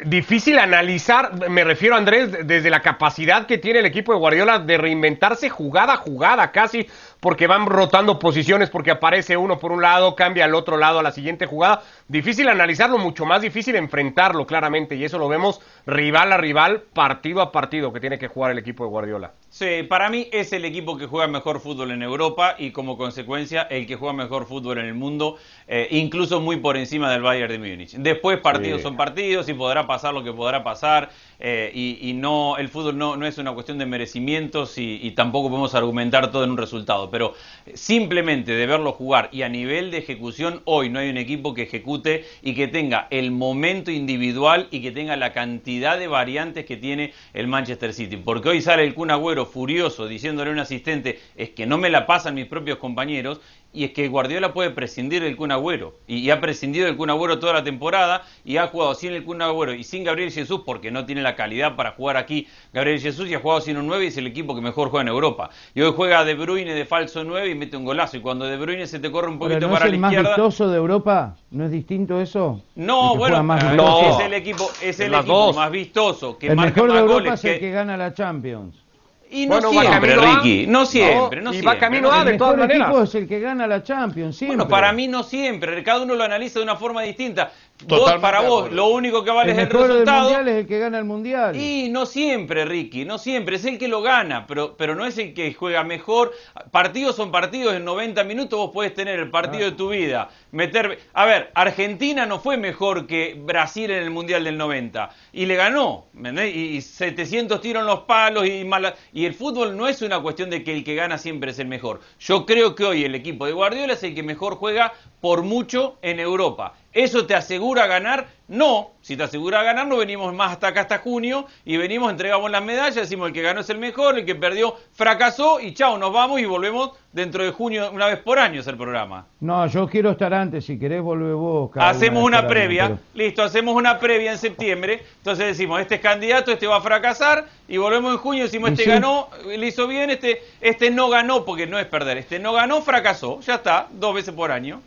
Difícil 0.04 0.58
analizar, 0.58 1.48
me 1.48 1.64
refiero 1.64 1.96
Andrés, 1.96 2.46
desde 2.46 2.68
la 2.68 2.82
capacidad 2.82 3.46
que 3.46 3.56
tiene 3.56 3.78
el 3.78 3.86
equipo 3.86 4.12
de 4.12 4.18
Guardiola 4.18 4.58
de 4.58 4.76
reinventarse 4.76 5.48
jugada 5.48 5.94
a 5.94 5.96
jugada, 5.96 6.52
casi 6.52 6.86
porque 7.20 7.46
van 7.46 7.66
rotando 7.66 8.18
posiciones, 8.18 8.70
porque 8.70 8.90
aparece 8.90 9.36
uno 9.36 9.58
por 9.58 9.72
un 9.72 9.82
lado, 9.82 10.14
cambia 10.14 10.44
al 10.44 10.54
otro 10.54 10.76
lado 10.76 10.98
a 10.98 11.02
la 11.02 11.12
siguiente 11.12 11.46
jugada. 11.46 11.82
Difícil 12.06 12.48
analizarlo, 12.48 12.98
mucho 12.98 13.26
más 13.26 13.42
difícil 13.42 13.76
enfrentarlo 13.76 14.46
claramente, 14.46 14.94
y 14.96 15.04
eso 15.04 15.18
lo 15.18 15.28
vemos 15.28 15.60
rival 15.86 16.32
a 16.32 16.36
rival, 16.36 16.82
partido 16.92 17.42
a 17.42 17.52
partido 17.52 17.92
que 17.92 18.00
tiene 18.00 18.18
que 18.18 18.28
jugar 18.28 18.52
el 18.52 18.58
equipo 18.58 18.84
de 18.84 18.90
Guardiola. 18.90 19.32
Sí, 19.50 19.82
para 19.88 20.10
mí 20.10 20.28
es 20.30 20.52
el 20.52 20.64
equipo 20.64 20.96
que 20.96 21.06
juega 21.06 21.26
mejor 21.26 21.60
fútbol 21.60 21.90
en 21.90 22.02
Europa 22.02 22.54
y 22.58 22.70
como 22.70 22.96
consecuencia 22.96 23.62
el 23.62 23.86
que 23.86 23.96
juega 23.96 24.12
mejor 24.12 24.46
fútbol 24.46 24.78
en 24.78 24.86
el 24.86 24.94
mundo, 24.94 25.36
eh, 25.66 25.88
incluso 25.90 26.40
muy 26.40 26.58
por 26.58 26.76
encima 26.76 27.10
del 27.10 27.22
Bayern 27.22 27.50
de 27.50 27.58
Múnich. 27.58 27.92
Después 27.92 28.38
partidos 28.38 28.82
son 28.82 28.96
partidos 28.96 29.48
y 29.48 29.54
podrá 29.54 29.86
pasar 29.86 30.14
lo 30.14 30.22
que 30.22 30.32
podrá 30.32 30.62
pasar 30.62 31.10
eh, 31.40 31.70
y, 31.74 32.12
no 32.14 32.56
el 32.56 32.68
fútbol 32.68 32.98
no, 32.98 33.16
no, 33.16 33.26
es 33.26 33.38
una 33.38 33.52
cuestión 33.52 33.78
de 33.78 33.86
merecimientos 33.86 34.76
y 34.76 35.10
tampoco 35.12 35.48
podemos 35.48 35.74
argumentar 35.74 36.30
todo 36.32 36.44
en 36.44 36.50
un 36.50 36.56
resultado 36.56 37.10
pero 37.10 37.34
simplemente 37.74 38.52
de 38.52 38.66
verlo 38.66 38.92
jugar 38.92 39.28
y 39.32 39.42
a 39.42 39.48
nivel 39.48 39.90
de 39.90 39.98
ejecución, 39.98 40.62
hoy 40.64 40.90
no 40.90 40.98
hay 40.98 41.08
un 41.10 41.16
equipo 41.16 41.54
que 41.54 41.62
ejecute 41.62 42.24
y 42.42 42.54
que 42.54 42.68
tenga 42.68 43.06
el 43.10 43.30
momento 43.30 43.90
individual 43.90 44.68
y 44.70 44.82
que 44.82 44.90
tenga 44.90 45.16
la 45.16 45.32
cantidad 45.32 45.98
de 45.98 46.08
variantes 46.08 46.64
que 46.64 46.76
tiene 46.76 47.12
el 47.34 47.48
Manchester 47.48 47.92
City. 47.92 48.16
Porque 48.16 48.48
hoy 48.48 48.62
sale 48.62 48.84
el 48.84 48.94
Kun 48.94 49.10
Agüero 49.10 49.46
furioso 49.46 50.06
diciéndole 50.06 50.50
a 50.50 50.52
un 50.52 50.60
asistente, 50.60 51.18
es 51.36 51.50
que 51.50 51.66
no 51.66 51.78
me 51.78 51.90
la 51.90 52.06
pasan 52.06 52.34
mis 52.34 52.46
propios 52.46 52.78
compañeros, 52.78 53.40
y 53.72 53.84
es 53.84 53.92
que 53.92 54.08
Guardiola 54.08 54.52
puede 54.54 54.70
prescindir 54.70 55.22
del 55.22 55.36
Kun 55.36 55.52
Agüero 55.52 55.94
y, 56.06 56.30
ha 56.30 56.40
prescindido 56.40 56.86
del 56.86 56.96
Kun 56.96 57.10
Agüero 57.10 57.38
toda 57.38 57.52
la 57.52 57.64
temporada 57.64 58.22
y 58.44 58.56
ha 58.56 58.66
jugado 58.68 58.94
sin 58.94 59.12
el 59.12 59.24
Kun 59.24 59.42
Agüero 59.42 59.74
y 59.74 59.84
sin 59.84 60.04
Gabriel 60.04 60.32
Jesús 60.32 60.62
porque 60.64 60.90
no 60.90 61.04
tiene 61.04 61.22
la 61.22 61.36
calidad 61.36 61.76
para 61.76 61.92
jugar 61.92 62.16
aquí 62.16 62.48
Gabriel 62.72 63.00
Jesús 63.00 63.28
y 63.28 63.34
ha 63.34 63.40
jugado 63.40 63.60
sin 63.60 63.76
un 63.76 63.86
9 63.86 64.04
y 64.04 64.08
es 64.08 64.16
el 64.16 64.26
equipo 64.26 64.54
que 64.54 64.62
mejor 64.62 64.88
juega 64.88 65.02
en 65.02 65.08
Europa. 65.08 65.50
Y 65.74 65.82
hoy 65.82 65.92
juega 65.94 66.24
De 66.24 66.34
Bruyne 66.34 66.72
de 66.72 66.86
falso 66.86 67.24
9 67.24 67.50
y 67.50 67.54
mete 67.54 67.76
un 67.76 67.84
golazo 67.84 68.16
y 68.16 68.20
cuando 68.20 68.46
De 68.46 68.56
Bruyne 68.56 68.86
se 68.86 69.00
te 69.00 69.10
corre 69.10 69.28
un 69.28 69.38
poquito 69.38 69.70
para 69.70 69.86
es 69.86 69.92
el 69.92 69.98
más 69.98 70.16
vistoso 70.16 70.68
de 70.68 70.76
Europa? 70.76 71.36
¿No 71.50 71.64
es 71.64 71.70
distinto 71.70 72.20
eso? 72.20 72.62
No, 72.74 73.16
bueno, 73.16 73.42
no. 73.42 74.10
es 74.10 74.20
el 74.20 74.34
equipo, 74.34 74.70
es 74.82 74.98
el 75.00 75.14
equipo 75.14 75.52
más 75.52 75.70
vistoso 75.70 76.38
que 76.38 76.48
el 76.48 76.56
marca 76.56 76.82
mejor 76.82 76.92
de 76.92 76.98
Europa 77.00 77.34
es 77.34 77.44
el 77.44 77.60
que 77.60 77.70
gana 77.70 77.96
la 77.96 78.14
Champions. 78.14 78.87
Y 79.30 79.46
no 79.46 79.60
siempre, 79.60 80.16
Ricky, 80.16 80.66
no 80.66 80.86
siempre, 80.86 81.42
no, 81.42 81.52
y 81.52 81.60
va 81.60 81.78
camino 81.78 82.10
A 82.10 82.24
de 82.24 82.38
todas 82.38 82.56
maneras. 82.56 82.88
equipo 82.88 83.02
es 83.02 83.14
el 83.14 83.28
que 83.28 83.40
gana 83.40 83.66
la 83.66 83.82
Champions, 83.82 84.36
siempre. 84.36 84.56
Bueno, 84.56 84.70
para 84.70 84.92
mí 84.92 85.06
no 85.06 85.22
siempre, 85.22 85.82
cada 85.82 86.02
uno 86.02 86.14
lo 86.14 86.24
analiza 86.24 86.58
de 86.58 86.64
una 86.64 86.76
forma 86.76 87.02
distinta 87.02 87.52
para 87.86 88.40
vos, 88.40 88.72
lo 88.72 88.88
único 88.88 89.22
que 89.22 89.30
vale 89.30 89.52
es 89.52 89.58
el 89.58 89.70
resultado. 89.70 90.30
El 90.30 90.34
mundial 90.34 90.48
es 90.48 90.54
el 90.56 90.66
que 90.66 90.78
gana 90.78 90.98
el 90.98 91.04
mundial. 91.04 91.56
Y 91.56 91.88
no 91.90 92.06
siempre, 92.06 92.64
Ricky, 92.64 93.04
no 93.04 93.18
siempre. 93.18 93.56
Es 93.56 93.64
el 93.64 93.78
que 93.78 93.86
lo 93.86 94.02
gana, 94.02 94.46
pero, 94.46 94.76
pero 94.76 94.94
no 94.94 95.06
es 95.06 95.16
el 95.18 95.32
que 95.32 95.54
juega 95.54 95.84
mejor. 95.84 96.32
Partidos 96.72 97.14
son 97.14 97.30
partidos 97.30 97.74
en 97.74 97.84
90 97.84 98.24
minutos. 98.24 98.58
Vos 98.58 98.70
podés 98.72 98.94
tener 98.94 99.20
el 99.20 99.30
partido 99.30 99.64
de 99.64 99.72
tu 99.72 99.90
vida. 99.90 100.28
Meter. 100.50 100.98
A 101.14 101.24
ver, 101.24 101.50
Argentina 101.54 102.26
no 102.26 102.40
fue 102.40 102.56
mejor 102.56 103.06
que 103.06 103.36
Brasil 103.38 103.90
en 103.90 104.02
el 104.02 104.10
mundial 104.10 104.42
del 104.42 104.58
90. 104.58 105.10
Y 105.32 105.46
le 105.46 105.54
ganó. 105.54 106.06
Y 106.14 106.80
700 106.80 107.60
tiros 107.60 107.82
en 107.82 107.86
los 107.86 108.00
palos. 108.00 108.46
Y, 108.46 108.64
mala... 108.64 108.94
y 109.12 109.24
el 109.24 109.34
fútbol 109.34 109.76
no 109.76 109.86
es 109.86 110.02
una 110.02 110.20
cuestión 110.20 110.50
de 110.50 110.64
que 110.64 110.72
el 110.72 110.82
que 110.82 110.96
gana 110.96 111.16
siempre 111.16 111.52
es 111.52 111.58
el 111.60 111.68
mejor. 111.68 112.00
Yo 112.18 112.44
creo 112.44 112.74
que 112.74 112.84
hoy 112.84 113.04
el 113.04 113.14
equipo 113.14 113.46
de 113.46 113.52
Guardiola 113.52 113.92
es 113.92 114.02
el 114.02 114.14
que 114.14 114.22
mejor 114.24 114.56
juega 114.56 114.92
por 115.20 115.42
mucho 115.42 115.98
en 116.02 116.20
Europa. 116.20 116.74
¿Eso 116.92 117.26
te 117.26 117.34
asegura 117.34 117.86
ganar? 117.86 118.28
No, 118.48 118.92
si 119.02 119.14
te 119.14 119.22
asegura 119.22 119.62
ganar 119.62 119.86
no 119.86 119.98
venimos 119.98 120.32
más 120.34 120.52
hasta 120.52 120.68
acá 120.68 120.80
hasta 120.80 120.98
junio 120.98 121.46
y 121.66 121.76
venimos, 121.76 122.10
entregamos 122.10 122.50
las 122.50 122.64
medallas, 122.64 122.94
decimos 122.94 123.28
el 123.28 123.34
que 123.34 123.42
ganó 123.42 123.60
es 123.60 123.68
el 123.68 123.76
mejor, 123.76 124.18
el 124.18 124.24
que 124.24 124.34
perdió 124.34 124.74
fracasó 124.94 125.60
y 125.60 125.74
chao, 125.74 125.98
nos 125.98 126.14
vamos 126.14 126.40
y 126.40 126.46
volvemos 126.46 126.92
dentro 127.12 127.44
de 127.44 127.50
junio 127.50 127.90
una 127.92 128.06
vez 128.06 128.18
por 128.20 128.38
año 128.38 128.60
es 128.60 128.66
el 128.66 128.78
programa. 128.78 129.26
No, 129.40 129.66
yo 129.66 129.86
quiero 129.86 130.12
estar 130.12 130.32
antes, 130.32 130.64
si 130.64 130.78
querés 130.78 131.02
volver 131.02 131.34
vos. 131.34 131.70
Hacemos 131.76 132.24
una 132.24 132.48
previa, 132.48 132.98
listo, 133.12 133.42
hacemos 133.42 133.74
una 133.74 133.98
previa 133.98 134.32
en 134.32 134.38
septiembre, 134.38 135.02
entonces 135.18 135.46
decimos, 135.46 135.82
este 135.82 135.96
es 135.96 136.00
candidato, 136.00 136.52
este 136.52 136.66
va 136.66 136.76
a 136.76 136.80
fracasar 136.80 137.44
y 137.68 137.76
volvemos 137.76 138.14
en 138.14 138.18
junio, 138.18 138.44
decimos, 138.44 138.70
este 138.70 138.86
ganó, 138.86 139.28
le 139.44 139.66
hizo 139.66 139.86
bien, 139.86 140.08
este, 140.08 140.42
este 140.62 140.90
no 140.90 141.10
ganó, 141.10 141.44
porque 141.44 141.66
no 141.66 141.78
es 141.78 141.84
perder, 141.84 142.16
este 142.16 142.38
no 142.38 142.54
ganó, 142.54 142.80
fracasó, 142.80 143.40
ya 143.40 143.56
está, 143.56 143.88
dos 143.92 144.14
veces 144.14 144.32
por 144.32 144.50
año. 144.50 144.80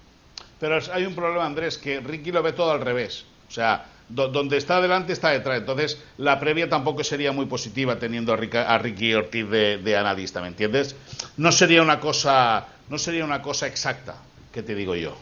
Pero 0.62 0.78
hay 0.94 1.06
un 1.08 1.16
problema, 1.16 1.44
Andrés, 1.44 1.80
que 1.80 2.00
Ricky 2.00 2.32
lo 2.32 2.44
ve 2.44 2.54
todo 2.54 2.72
al 2.72 2.82
revés. 2.82 3.26
O 3.50 3.52
sea, 3.52 3.84
donde 4.08 4.58
está 4.58 4.78
adelante 4.78 5.12
está 5.12 5.30
detrás. 5.30 5.58
Entonces, 5.58 6.00
la 6.18 6.40
previa 6.40 6.70
tampoco 6.70 7.04
sería 7.04 7.32
muy 7.32 7.48
positiva 7.48 7.98
teniendo 7.98 8.32
a, 8.32 8.78
Ricky 8.78 9.16
Ortiz 9.16 9.50
de, 9.50 9.98
analista, 9.98 10.40
¿me 10.40 10.50
entiendes? 10.50 10.96
No 11.36 11.52
sería 11.52 11.82
una 11.82 12.00
cosa, 12.00 12.68
no 12.90 13.00
sería 13.00 13.26
una 13.26 13.42
cosa 13.42 13.66
exacta, 13.66 14.16
que 14.54 14.62
te 14.62 14.76
digo 14.76 14.96
yo. 14.96 15.18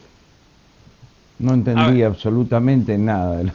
No 1.40 1.54
entendí 1.54 2.04
absolutamente 2.04 2.98
nada 2.98 3.38
de 3.38 3.52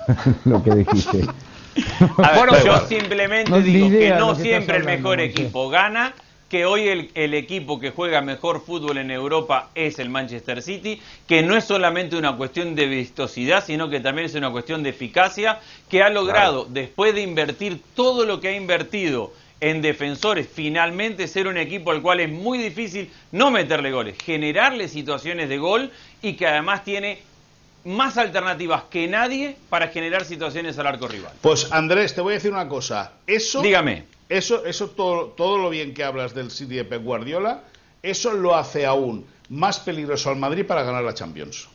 lo, 0.47 0.63
que 0.65 0.75
dijiste. 0.75 1.27
bueno, 2.17 2.65
yo 2.65 2.87
simplemente 2.87 3.61
digo 3.61 3.91
que 3.91 4.11
no 4.19 4.35
siempre 4.35 4.79
el 4.79 4.85
mejor 4.85 5.21
equipo 5.21 5.69
gana 5.69 6.15
que 6.49 6.67
hoy 6.67 7.09
el, 7.15 7.35
equipo 7.35 7.81
que 7.81 7.91
juega 7.91 8.21
mejor 8.21 8.65
fútbol 8.65 8.99
en 8.99 9.11
Europa 9.11 9.71
es 9.75 9.99
el 9.99 10.11
Manchester 10.11 10.63
City, 10.63 11.01
que 11.27 11.43
no 11.43 11.57
es 11.57 11.65
solamente 11.65 12.17
una 12.17 12.37
cuestión 12.37 12.75
de 12.75 12.87
vistosidad, 12.87 13.65
sino 13.65 13.89
que 13.91 14.01
también 14.01 14.27
es 14.27 14.35
una 14.35 14.51
cuestión 14.51 14.83
de 14.83 14.91
eficacia, 14.91 15.61
que 15.89 16.03
ha 16.03 16.11
logrado, 16.11 16.67
después 16.69 17.15
de 17.15 17.23
invertir 17.23 17.81
todo 17.95 18.25
lo 18.25 18.41
que 18.41 18.49
ha 18.49 18.57
invertido 18.57 19.33
en 19.61 19.81
defensores, 19.81 20.47
finalmente 20.53 21.27
ser 21.27 21.47
un 21.47 21.57
equipo 21.57 21.91
al 21.91 22.03
cual 22.03 22.21
es 22.21 22.31
muy 22.31 22.59
difícil 22.59 23.11
no 23.33 23.51
meterle 23.51 23.93
goles, 23.93 24.17
generarle 24.23 24.89
situaciones 24.89 25.49
de 25.49 25.59
gol 25.59 25.91
y 26.21 26.35
que 26.35 26.47
además 26.47 26.85
tiene 26.85 27.19
más 27.85 28.17
alternativas 28.19 28.85
que 28.85 29.07
nadie 29.07 29.57
para 29.69 29.89
generar 29.89 30.25
situaciones 30.25 30.79
al 30.79 30.87
arco 30.87 31.09
rival. 31.09 31.33
Pues 31.41 31.71
Andrés, 31.73 32.15
te 32.15 32.21
voy 32.21 32.33
a 32.33 32.35
decir 32.35 32.51
una 32.51 32.69
cosa. 32.69 33.13
Eso. 33.27 33.61
Dígame. 33.63 34.05
Eso, 34.29 34.65
eso 34.65 34.89
todo, 34.91 35.29
todo 35.29 35.59
lo 35.59 35.71
bien 35.71 35.93
que 35.93 36.03
hablas 36.03 36.35
del 36.35 36.51
City 36.51 36.77
de 36.77 36.85
Pep 36.85 37.03
Guardiola, 37.03 37.65
eso 38.03 38.33
lo 38.33 38.57
hace 38.57 38.87
aún 38.87 39.27
más 39.51 39.81
peligroso 39.81 40.31
al 40.31 40.37
Madrid 40.37 40.65
para 40.65 40.83
ganar 40.83 41.05
la 41.05 41.15
Champions. 41.15 41.69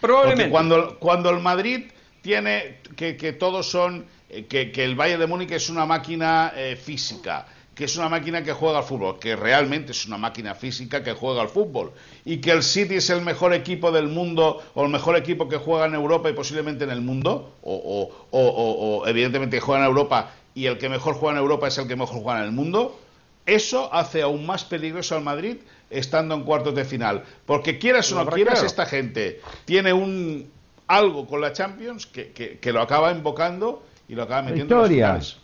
Probablemente. 0.00 0.50
cuando, 0.50 0.98
cuando 0.98 1.30
el 1.30 1.40
Madrid 1.40 1.84
tiene 2.22 2.78
que, 2.96 3.16
que 3.16 3.32
todos 3.32 3.70
son, 3.70 4.06
eh, 4.30 4.46
que, 4.46 4.72
que, 4.72 4.84
el 4.84 4.96
Bayern 4.96 5.20
de 5.20 5.26
Múnich 5.26 5.52
es 5.52 5.68
una 5.68 5.86
máquina 5.86 6.52
eh, 6.56 6.76
física, 6.76 7.46
que 7.74 7.84
es 7.84 7.96
una 7.96 8.08
máquina 8.08 8.42
que 8.42 8.52
juega 8.52 8.78
al 8.78 8.84
fútbol, 8.84 9.18
que 9.18 9.34
realmente 9.34 9.92
es 9.92 10.06
una 10.06 10.18
máquina 10.18 10.54
física 10.54 11.02
que 11.02 11.12
juega 11.12 11.40
al 11.42 11.48
fútbol, 11.48 11.92
y 12.24 12.38
que 12.38 12.50
el 12.50 12.62
City 12.62 12.96
es 12.96 13.10
el 13.10 13.22
mejor 13.22 13.54
equipo 13.54 13.90
del 13.90 14.08
mundo, 14.08 14.62
o 14.74 14.84
el 14.84 14.90
mejor 14.90 15.16
equipo 15.16 15.48
que 15.48 15.56
juega 15.56 15.86
en 15.86 15.94
Europa 15.94 16.28
y 16.28 16.34
posiblemente 16.34 16.84
en 16.84 16.90
el 16.90 17.00
mundo, 17.00 17.54
o, 17.62 18.10
o, 18.30 18.38
o, 18.38 18.98
o 18.98 19.06
evidentemente 19.06 19.60
juega 19.60 19.82
en 19.82 19.88
Europa 19.88 20.32
y 20.54 20.66
el 20.66 20.78
que 20.78 20.88
mejor 20.88 21.14
juega 21.14 21.38
en 21.38 21.42
Europa 21.42 21.68
es 21.68 21.78
el 21.78 21.88
que 21.88 21.96
mejor 21.96 22.22
juega 22.22 22.40
en 22.40 22.46
el 22.46 22.52
mundo, 22.52 22.98
eso 23.46 23.92
hace 23.92 24.22
aún 24.22 24.46
más 24.46 24.64
peligroso 24.64 25.16
al 25.16 25.22
Madrid 25.22 25.56
estando 25.90 26.34
en 26.34 26.42
cuartos 26.42 26.74
de 26.74 26.84
final. 26.84 27.24
Porque 27.46 27.78
quieras 27.78 28.10
o 28.12 28.22
no 28.22 28.30
quieras, 28.30 28.62
esta 28.62 28.86
gente 28.86 29.40
tiene 29.64 29.92
un 29.92 30.50
algo 30.86 31.26
con 31.26 31.40
la 31.40 31.52
Champions 31.52 32.06
que, 32.06 32.72
lo 32.72 32.80
acaba 32.80 33.12
invocando 33.12 33.82
y 34.08 34.14
lo 34.14 34.24
acaba 34.24 34.42
metiendo 34.42 34.84
en 34.86 35.00
las 35.00 35.38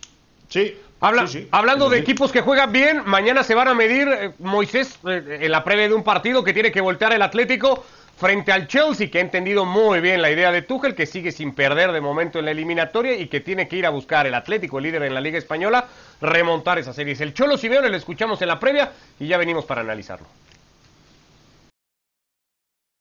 Sí. 0.49 0.75
Hablando 1.00 1.88
de 1.88 1.98
equipos 1.98 2.32
que 2.32 2.40
juegan 2.40 2.72
bien, 2.72 3.02
mañana 3.06 3.44
se 3.44 3.54
van 3.54 3.68
a 3.68 3.74
medir, 3.74 4.08
eh, 4.08 4.32
Moisés, 4.38 4.98
eh, 5.08 5.38
en 5.42 5.52
la 5.52 5.64
previa 5.64 5.88
de 5.88 5.94
un 5.94 6.02
partido 6.02 6.42
que 6.42 6.52
tiene 6.52 6.72
que 6.72 6.80
voltear 6.80 7.12
el 7.12 7.22
Atlético 7.22 7.84
frente 8.16 8.50
al 8.50 8.66
Chelsea, 8.66 9.11
que 9.11 9.18
ha 9.18 9.20
entendido 9.20 9.64
muy 9.64 10.00
bien 10.00 10.20
la 10.20 10.30
idea 10.30 10.50
de 10.50 10.62
Tuchel, 10.62 10.96
que 10.96 11.06
sigue 11.06 11.30
sin 11.30 11.54
perder 11.54 11.92
de 11.92 12.00
momento 12.00 12.40
en 12.40 12.46
la 12.46 12.50
eliminatoria 12.50 13.14
y 13.14 13.28
que 13.28 13.40
tiene 13.40 13.68
que 13.68 13.76
ir 13.76 13.87
a 13.87 13.90
buscar 13.90 14.26
el 14.26 14.34
Atlético, 14.34 14.78
el 14.78 14.84
líder 14.84 15.04
en 15.04 15.14
la 15.14 15.20
Liga 15.20 15.38
Española, 15.38 15.87
remontar 16.20 16.78
esa 16.78 16.92
serie. 16.92 17.16
El 17.20 17.32
Cholo 17.32 17.56
Simeone, 17.56 17.88
le 17.88 17.96
escuchamos 17.96 18.42
en 18.42 18.48
la 18.48 18.58
previa 18.58 18.92
y 19.20 19.28
ya 19.28 19.38
venimos 19.38 19.64
para 19.64 19.82
analizarlo. 19.82 20.26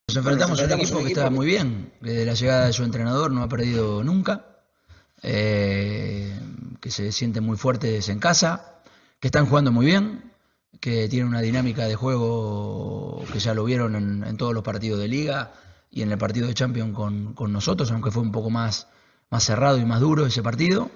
Nos 0.07 0.17
enfrentamos 0.17 0.62
a 0.62 0.65
un 0.65 0.71
equipo 0.71 0.99
que 0.99 1.07
está 1.07 1.29
muy 1.31 1.47
bien, 1.47 1.91
desde 1.99 2.25
la 2.25 2.33
llegada 2.33 2.67
de 2.67 2.73
su 2.73 2.83
entrenador 2.83 3.31
no 3.31 3.41
ha 3.41 3.49
perdido 3.49 4.03
nunca, 4.03 4.45
eh, 5.21 6.39
que 6.80 6.91
se 6.91 7.12
sienten 7.12 7.43
muy 7.43 7.58
fuertes 7.58 8.10
en 8.10 8.19
casa, 8.19 8.82
que 9.19 9.27
están 9.27 9.47
jugando 9.47 9.71
muy 9.71 9.86
bien, 9.86 10.32
que 10.80 11.08
tiene 11.10 11.27
una 11.27 11.41
dinámica 11.41 11.86
de 11.88 11.95
juego 11.95 13.23
que 13.34 13.39
ya 13.39 13.53
lo 13.53 13.63
vieron 13.63 13.95
en, 13.95 14.38
todos 14.38 14.53
los 14.53 14.63
partidos 14.63 14.99
de 14.99 15.08
liga 15.08 15.53
y 15.89 16.01
en 16.01 16.12
el 16.12 16.17
partido 16.17 16.47
de 16.47 16.53
Champions 16.53 16.95
con, 16.95 17.51
nosotros, 17.51 17.91
aunque 17.91 18.12
fue 18.12 18.21
un 18.21 18.32
poco 18.32 18.49
más, 18.49 18.88
más 19.30 19.43
cerrado 19.43 19.77
y 19.77 19.86
más 19.86 19.99
duro 19.99 20.25
ese 20.25 20.43
partido. 20.43 20.91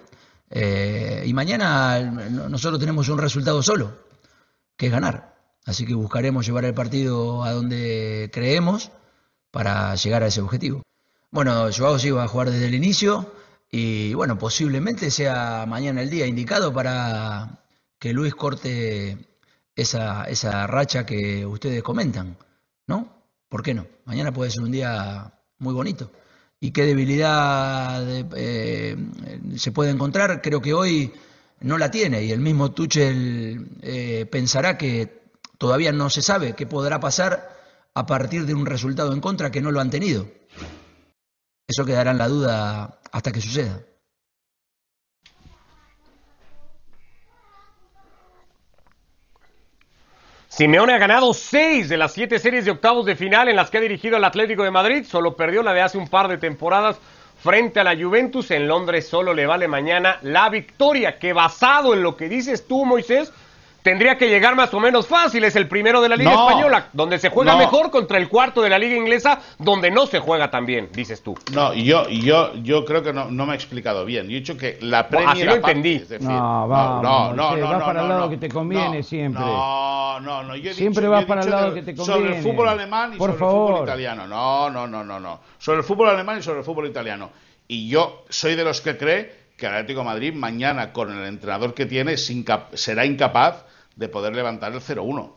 Eh, 0.49 1.23
y 1.25 1.33
mañana 1.33 1.99
nosotros 2.01 2.79
tenemos 2.79 3.09
un 3.09 3.17
resultado 3.17 3.63
solo, 3.63 3.91
que 4.77 4.87
es 4.87 4.91
ganar. 4.91 5.35
Así 5.65 5.85
que 5.85 5.93
buscaremos 5.93 6.45
llevar 6.45 6.65
el 6.65 6.73
partido 6.73 7.43
a 7.43 7.51
donde 7.51 8.29
creemos 8.33 8.91
para 9.51 9.95
llegar 9.95 10.23
a 10.23 10.27
ese 10.27 10.41
objetivo. 10.41 10.83
Bueno, 11.31 11.69
Joao 11.75 11.97
sí 11.97 12.11
va 12.11 12.23
a 12.23 12.27
jugar 12.27 12.51
desde 12.51 12.67
el 12.67 12.73
inicio 12.73 13.31
y 13.71 14.13
bueno, 14.13 14.37
posiblemente 14.37 15.09
sea 15.09 15.65
mañana 15.65 16.01
el 16.01 16.09
día 16.09 16.27
indicado 16.27 16.73
para 16.73 17.63
que 17.97 18.11
Luis 18.11 18.35
corte 18.35 19.17
esa, 19.75 20.25
esa 20.25 20.67
racha 20.67 21.05
que 21.05 21.45
ustedes 21.45 21.81
comentan, 21.81 22.37
¿no? 22.87 23.07
¿Por 23.47 23.63
qué 23.63 23.73
no? 23.73 23.87
Mañana 24.05 24.33
puede 24.33 24.51
ser 24.51 24.63
un 24.63 24.71
día 24.71 25.33
muy 25.59 25.73
bonito. 25.73 26.11
¿Y 26.59 26.71
qué 26.71 26.85
debilidad 26.85 28.03
eh, 28.35 28.97
se 29.55 29.71
puede 29.71 29.91
encontrar? 29.91 30.41
Creo 30.41 30.61
que 30.61 30.73
hoy 30.73 31.13
no 31.61 31.77
la 31.77 31.89
tiene 31.89 32.23
y 32.23 32.31
el 32.31 32.39
mismo 32.39 32.71
Tuchel 32.71 33.69
eh, 33.81 34.27
pensará 34.29 34.77
que 34.77 35.21
todavía 35.57 35.91
no 35.91 36.09
se 36.09 36.21
sabe 36.21 36.53
qué 36.53 36.67
podrá 36.67 36.99
pasar 36.99 37.57
a 37.93 38.05
partir 38.05 38.45
de 38.45 38.53
un 38.53 38.65
resultado 38.65 39.13
en 39.13 39.21
contra 39.21 39.51
que 39.51 39.61
no 39.61 39.71
lo 39.71 39.79
han 39.79 39.89
tenido. 39.89 40.27
Eso 41.71 41.85
quedará 41.85 42.11
en 42.11 42.17
la 42.17 42.27
duda 42.27 42.99
hasta 43.13 43.31
que 43.31 43.39
suceda. 43.39 43.79
Simeone 50.49 50.93
ha 50.93 50.97
ganado 50.97 51.33
seis 51.33 51.87
de 51.87 51.95
las 51.95 52.11
siete 52.11 52.39
series 52.39 52.65
de 52.65 52.71
octavos 52.71 53.05
de 53.05 53.15
final 53.15 53.47
en 53.47 53.55
las 53.55 53.69
que 53.69 53.77
ha 53.77 53.81
dirigido 53.81 54.17
al 54.17 54.25
Atlético 54.25 54.63
de 54.63 54.71
Madrid. 54.71 55.05
Solo 55.05 55.37
perdió 55.37 55.63
la 55.63 55.71
de 55.71 55.81
hace 55.81 55.97
un 55.97 56.09
par 56.09 56.27
de 56.27 56.37
temporadas 56.37 56.99
frente 57.41 57.79
a 57.79 57.85
la 57.85 57.95
Juventus. 57.95 58.51
En 58.51 58.67
Londres 58.67 59.07
solo 59.07 59.33
le 59.33 59.45
vale 59.45 59.69
mañana 59.69 60.19
la 60.23 60.49
victoria, 60.49 61.19
que 61.19 61.31
basado 61.31 61.93
en 61.93 62.03
lo 62.03 62.17
que 62.17 62.27
dices 62.27 62.67
tú, 62.67 62.83
Moisés, 62.83 63.31
tendría 63.81 64.17
que 64.17 64.29
llegar 64.29 64.55
más 64.55 64.73
o 64.73 64.79
menos 64.79 65.07
fácil. 65.07 65.43
Es 65.43 65.55
el 65.55 65.67
primero 65.67 66.01
de 66.01 66.09
la 66.09 66.15
Liga 66.15 66.31
Española, 66.31 66.87
donde 66.93 67.19
se 67.19 67.29
juega 67.29 67.55
mejor 67.55 67.91
contra 67.91 68.17
el 68.17 68.29
cuarto 68.29 68.61
de 68.61 68.69
la 68.69 68.79
Liga 68.79 68.95
Inglesa, 68.95 69.39
donde 69.57 69.91
no 69.91 70.05
se 70.05 70.19
juega 70.19 70.49
tan 70.49 70.65
bien, 70.65 70.89
dices 70.93 71.21
tú. 71.21 71.35
No, 71.53 71.73
yo, 71.73 72.07
yo, 72.09 72.53
yo 72.55 72.85
creo 72.85 73.03
que 73.03 73.13
no, 73.13 73.29
no 73.29 73.45
me 73.45 73.53
he 73.53 73.55
explicado 73.55 74.05
bien. 74.05 74.27
Yo 74.27 74.37
he 74.37 74.39
dicho 74.39 74.57
que 74.57 74.77
la 74.81 75.07
Premier... 75.07 75.29
así 75.29 75.43
lo 75.43 75.55
entendí. 75.55 76.01
no, 76.19 76.67
va, 76.67 77.01
no, 77.01 77.33
no, 77.33 77.55
no, 77.55 77.67
vas 77.67 77.83
para 77.83 78.01
el 78.01 78.09
lado 78.09 78.29
que 78.29 78.37
te 78.37 78.49
conviene 78.49 79.03
siempre. 79.03 79.43
No, 79.43 80.19
no, 80.19 80.43
no. 80.43 80.55
Yo 80.55 80.71
he 80.71 80.73
siempre 80.73 81.01
dicho, 81.01 81.11
vas 81.11 81.25
para 81.25 81.41
el 81.41 81.49
lado 81.49 81.73
que 81.73 81.81
te 81.81 81.95
conviene. 81.95 82.21
Sobre 82.21 82.37
el 82.37 82.43
fútbol 82.43 82.67
alemán 82.69 83.13
y 83.13 83.17
sobre 83.17 83.33
el 83.33 83.39
fútbol 83.39 83.83
italiano. 83.83 84.27
No, 84.27 84.69
no, 84.69 84.87
no, 84.87 85.03
no, 85.03 85.19
no. 85.19 85.39
Sobre 85.57 85.79
el 85.79 85.83
fútbol 85.83 86.09
alemán 86.09 86.39
y 86.39 86.41
sobre 86.41 86.59
el 86.59 86.65
fútbol 86.65 86.87
italiano. 86.87 87.29
Y 87.67 87.87
yo 87.87 88.25
soy 88.29 88.55
de 88.55 88.63
los 88.63 88.81
que 88.81 88.97
cree 88.97 89.41
que 89.55 89.67
el 89.67 89.73
Atlético 89.73 89.99
de 89.99 90.05
Madrid 90.05 90.33
mañana, 90.33 90.91
con 90.91 91.15
el 91.15 91.25
entrenador 91.25 91.73
que 91.73 91.85
tiene, 91.85 92.17
será 92.17 93.05
incapaz 93.05 93.63
de 93.95 94.09
poder 94.09 94.35
levantar 94.35 94.73
el 94.73 94.81
0-1. 94.81 95.31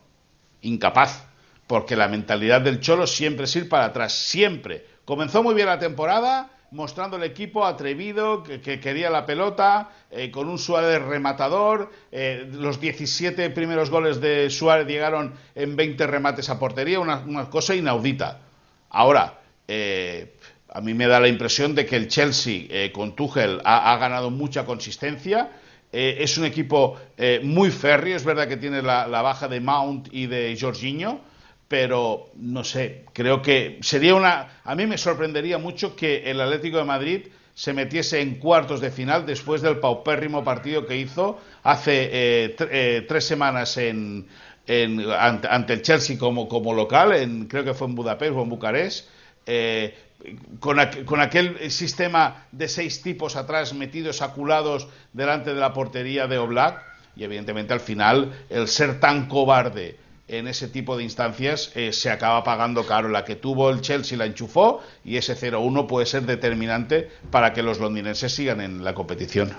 Incapaz. 0.62 1.26
Porque 1.66 1.96
la 1.96 2.08
mentalidad 2.08 2.60
del 2.60 2.80
Cholo 2.80 3.06
siempre 3.06 3.44
es 3.44 3.56
ir 3.56 3.68
para 3.68 3.86
atrás, 3.86 4.12
siempre. 4.12 4.86
Comenzó 5.04 5.42
muy 5.42 5.54
bien 5.54 5.66
la 5.66 5.78
temporada, 5.78 6.50
mostrando 6.70 7.16
el 7.16 7.22
equipo 7.22 7.64
atrevido, 7.64 8.42
que, 8.42 8.80
quería 8.80 9.08
la 9.08 9.24
pelota, 9.24 9.90
eh, 10.10 10.30
con 10.30 10.48
un 10.48 10.58
Suárez 10.58 11.00
rematador. 11.00 11.90
Eh, 12.12 12.48
los 12.52 12.80
17 12.80 13.48
primeros 13.50 13.88
goles 13.88 14.20
de 14.20 14.50
Suárez 14.50 14.86
llegaron 14.86 15.34
en 15.54 15.74
20 15.74 16.06
remates 16.06 16.50
a 16.50 16.58
portería, 16.58 17.00
una, 17.00 17.48
cosa 17.48 17.74
inaudita. 17.74 18.40
Ahora, 18.90 19.40
eh, 19.66 20.36
a 20.68 20.80
mí 20.82 20.92
me 20.92 21.06
da 21.06 21.18
la 21.18 21.28
impresión 21.28 21.74
de 21.74 21.86
que 21.86 21.96
el 21.96 22.08
Chelsea 22.08 22.92
con 22.92 23.16
Tuchel 23.16 23.60
ha 23.64 23.96
ganado 23.96 24.30
mucha 24.30 24.66
consistencia 24.66 25.50
eh, 25.94 26.24
es 26.24 26.36
un 26.38 26.44
equipo 26.44 26.98
eh, 27.16 27.40
muy 27.40 27.70
férreo, 27.70 28.16
es 28.16 28.24
verdad 28.24 28.48
que 28.48 28.56
tiene 28.56 28.82
la, 28.82 29.06
baja 29.06 29.46
de 29.46 29.60
Mount 29.60 30.08
y 30.10 30.26
de 30.26 30.58
Jorginho, 30.60 31.20
pero 31.68 32.30
no 32.34 32.64
sé, 32.64 33.04
creo 33.12 33.40
que 33.40 33.78
sería 33.80 34.16
una... 34.16 34.60
A 34.64 34.74
mí 34.74 34.86
me 34.86 34.98
sorprendería 34.98 35.56
mucho 35.58 35.94
que 35.94 36.28
el 36.28 36.40
Atlético 36.40 36.78
de 36.78 36.84
Madrid 36.84 37.20
se 37.54 37.72
metiese 37.72 38.20
en 38.20 38.40
cuartos 38.40 38.80
de 38.80 38.90
final 38.90 39.24
después 39.24 39.62
del 39.62 39.78
paupérrimo 39.78 40.42
partido 40.42 40.84
que 40.84 40.96
hizo 40.96 41.38
hace 41.62 42.10
eh, 42.12 43.04
tres 43.06 43.24
semanas 43.24 43.76
en, 43.76 44.26
ante, 45.16 45.72
el 45.74 45.82
Chelsea 45.82 46.18
como, 46.18 46.48
como 46.48 46.74
local, 46.74 47.12
en, 47.12 47.46
creo 47.46 47.62
que 47.62 47.72
fue 47.72 47.86
en 47.86 47.94
Budapest 47.94 48.32
o 48.32 48.42
en 48.42 48.48
Bucarest 48.48 49.08
con, 50.60 50.80
aquel 51.20 51.70
sistema 51.70 52.46
de 52.52 52.68
seis 52.68 53.02
tipos 53.02 53.36
atrás 53.36 53.74
metidos, 53.74 54.22
aculados 54.22 54.88
delante 55.12 55.54
de 55.54 55.60
la 55.60 55.72
portería 55.72 56.26
de 56.26 56.38
Oblak, 56.38 56.82
y 57.16 57.24
evidentemente 57.24 57.72
al 57.72 57.80
final 57.80 58.32
el 58.50 58.68
ser 58.68 59.00
tan 59.00 59.28
cobarde 59.28 59.98
en 60.26 60.48
ese 60.48 60.68
tipo 60.68 60.96
de 60.96 61.04
instancias 61.04 61.70
eh, 61.74 61.92
se 61.92 62.10
acaba 62.10 62.42
pagando 62.42 62.86
caro. 62.86 63.08
La 63.08 63.24
que 63.24 63.36
tuvo 63.36 63.70
el 63.70 63.82
Chelsea 63.82 64.16
la 64.16 64.26
enchufó 64.26 64.82
y 65.04 65.16
ese 65.16 65.36
0-1 65.36 65.86
puede 65.86 66.06
ser 66.06 66.22
determinante 66.22 67.10
para 67.30 67.52
que 67.52 67.62
los 67.62 67.78
londinenses 67.78 68.32
sigan 68.34 68.60
en 68.60 68.82
la 68.82 68.94
competición. 68.94 69.52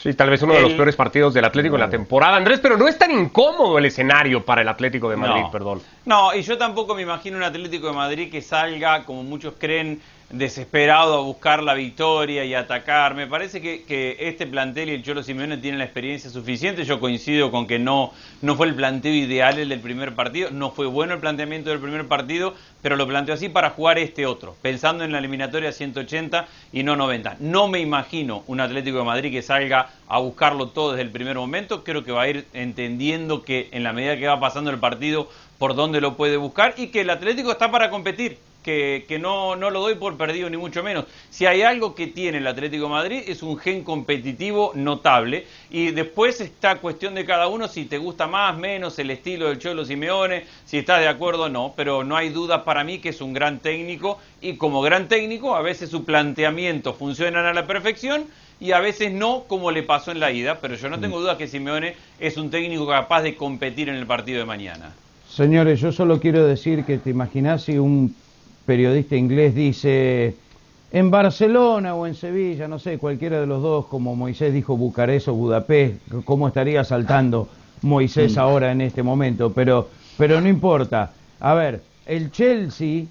Sí, 0.00 0.14
tal 0.14 0.30
vez 0.30 0.40
uno 0.42 0.54
de 0.54 0.60
los 0.60 0.74
peores 0.74 0.94
partidos 0.94 1.34
del 1.34 1.44
Atlético 1.44 1.74
en 1.74 1.80
la 1.80 1.90
temporada, 1.90 2.36
Andrés, 2.36 2.60
pero 2.62 2.76
no 2.76 2.86
es 2.86 2.96
tan 2.96 3.10
incómodo 3.10 3.78
el 3.78 3.84
escenario 3.84 4.44
para 4.44 4.62
el 4.62 4.68
Atlético 4.68 5.10
de 5.10 5.16
Madrid, 5.16 5.42
perdón. 5.50 5.82
No, 6.04 6.32
y 6.32 6.42
yo 6.42 6.56
tampoco 6.56 6.94
me 6.94 7.02
imagino 7.02 7.36
un 7.36 7.42
Atlético 7.42 7.88
de 7.88 7.94
Madrid 7.94 8.30
que 8.30 8.40
salga, 8.40 9.04
como 9.04 9.24
muchos 9.24 9.54
creen, 9.58 10.00
desesperado 10.30 11.16
a 11.16 11.20
buscar 11.22 11.62
la 11.62 11.74
victoria 11.74 12.44
y 12.44 12.54
atacar. 12.54 13.14
Me 13.14 13.26
parece 13.26 13.60
que, 13.62 14.16
este 14.20 14.46
plantel 14.46 14.90
y 14.90 14.92
el 14.92 15.02
Cholo 15.02 15.22
Simeone 15.22 15.56
tienen 15.56 15.78
la 15.78 15.84
experiencia 15.84 16.30
suficiente. 16.30 16.84
Yo 16.84 17.00
coincido 17.00 17.50
con 17.50 17.66
que 17.66 17.78
no, 17.78 18.12
no 18.42 18.56
fue 18.56 18.66
el 18.66 18.74
planteo 18.74 19.14
ideal 19.14 19.58
el 19.58 19.70
del 19.70 19.80
primer 19.80 20.14
partido, 20.14 20.50
no 20.50 20.70
fue 20.70 20.86
bueno 20.86 21.14
el 21.14 21.20
planteamiento 21.20 21.70
del 21.70 21.78
primer 21.78 22.06
partido, 22.06 22.54
pero 22.82 22.96
lo 22.96 23.06
planteó 23.06 23.34
así 23.34 23.48
para 23.48 23.70
jugar 23.70 23.98
este 23.98 24.26
otro, 24.26 24.54
pensando 24.60 25.04
en 25.04 25.12
la 25.12 25.18
eliminatoria 25.18 25.72
180 25.72 26.46
y 26.72 26.82
no 26.82 26.96
90. 26.96 27.36
No 27.40 27.68
me 27.68 27.80
imagino 27.80 28.44
un 28.46 28.60
Atlético 28.60 28.98
de 28.98 29.04
Madrid 29.04 29.32
que 29.32 29.42
salga 29.42 29.90
a 30.08 30.18
buscarlo 30.18 30.68
todo 30.68 30.92
desde 30.92 31.02
el 31.02 31.10
primer 31.10 31.36
momento. 31.36 31.84
Creo 31.84 32.04
que 32.04 32.12
va 32.12 32.22
a 32.22 32.28
ir 32.28 32.46
entendiendo 32.52 33.44
que 33.44 33.68
en 33.72 33.82
la 33.82 33.92
medida 33.92 34.18
que 34.18 34.26
va 34.26 34.40
pasando 34.40 34.70
el 34.70 34.78
partido 34.78 35.28
por 35.58 35.74
dónde 35.74 36.00
lo 36.00 36.16
puede 36.16 36.36
buscar 36.36 36.74
y 36.76 36.88
que 36.88 37.00
el 37.00 37.10
Atlético 37.10 37.50
está 37.50 37.70
para 37.70 37.90
competir 37.90 38.38
que, 38.62 39.18
no, 39.20 39.56
no, 39.56 39.70
lo 39.70 39.80
doy 39.80 39.94
por 39.94 40.16
perdido 40.16 40.50
ni 40.50 40.56
mucho 40.56 40.82
menos. 40.82 41.06
Si 41.30 41.46
hay 41.46 41.62
algo 41.62 41.94
que 41.94 42.06
tiene 42.08 42.38
el 42.38 42.46
Atlético 42.46 42.84
de 42.84 42.90
Madrid 42.90 43.22
es 43.26 43.42
un 43.42 43.56
gen 43.56 43.82
competitivo 43.82 44.72
notable. 44.74 45.46
Y 45.70 45.90
después 45.92 46.40
está 46.40 46.76
cuestión 46.76 47.14
de 47.14 47.24
cada 47.24 47.48
uno 47.48 47.68
si 47.68 47.86
te 47.86 47.98
gusta 47.98 48.26
más, 48.26 48.56
menos 48.58 48.98
el 48.98 49.10
estilo 49.10 49.48
del 49.48 49.58
Cholo 49.58 49.84
Simeone, 49.84 50.44
si 50.66 50.78
estás 50.78 51.00
de 51.00 51.08
acuerdo 51.08 51.44
o 51.44 51.48
no, 51.48 51.72
pero 51.76 52.04
no 52.04 52.16
hay 52.16 52.28
duda 52.28 52.64
para 52.64 52.84
mí 52.84 52.98
que 52.98 53.10
es 53.10 53.20
un 53.20 53.32
gran 53.32 53.58
técnico. 53.60 54.18
Y 54.40 54.56
como 54.56 54.82
gran 54.82 55.08
técnico 55.08 55.56
a 55.56 55.62
veces 55.62 55.90
su 55.90 56.04
planteamiento 56.04 56.92
funciona 56.92 57.48
a 57.48 57.54
la 57.54 57.66
perfección 57.66 58.26
y 58.60 58.72
a 58.72 58.80
veces 58.80 59.12
no, 59.12 59.44
como 59.46 59.70
le 59.70 59.82
pasó 59.82 60.10
en 60.10 60.20
la 60.20 60.32
ida, 60.32 60.58
pero 60.60 60.74
yo 60.74 60.88
no 60.88 60.98
tengo 60.98 61.20
duda 61.20 61.38
que 61.38 61.46
Simeone 61.46 61.94
es 62.18 62.36
un 62.36 62.50
técnico 62.50 62.86
capaz 62.86 63.22
de 63.22 63.36
competir 63.36 63.88
en 63.88 63.94
el 63.94 64.06
partido 64.06 64.40
de 64.40 64.44
mañana. 64.44 64.92
Señores, 65.28 65.80
yo 65.80 65.92
solo 65.92 66.18
quiero 66.18 66.44
decir 66.46 66.84
que 66.84 66.98
te 66.98 67.10
imaginas 67.10 67.62
si 67.62 67.78
un 67.78 68.14
periodista 68.68 69.16
inglés 69.16 69.54
dice, 69.54 70.34
en 70.92 71.10
Barcelona 71.10 71.94
o 71.94 72.06
en 72.06 72.14
Sevilla, 72.14 72.68
no 72.68 72.78
sé, 72.78 72.98
cualquiera 72.98 73.40
de 73.40 73.46
los 73.46 73.62
dos, 73.62 73.86
como 73.86 74.14
Moisés 74.14 74.52
dijo 74.52 74.76
Bucarest 74.76 75.28
o 75.28 75.32
Budapest, 75.32 75.94
cómo 76.26 76.48
estaría 76.48 76.84
saltando 76.84 77.48
Moisés 77.80 78.36
mm. 78.36 78.38
ahora 78.38 78.70
en 78.70 78.82
este 78.82 79.02
momento, 79.02 79.54
pero, 79.54 79.88
pero 80.18 80.42
no 80.42 80.48
importa. 80.50 81.12
A 81.40 81.54
ver, 81.54 81.80
el 82.04 82.30
Chelsea 82.30 83.04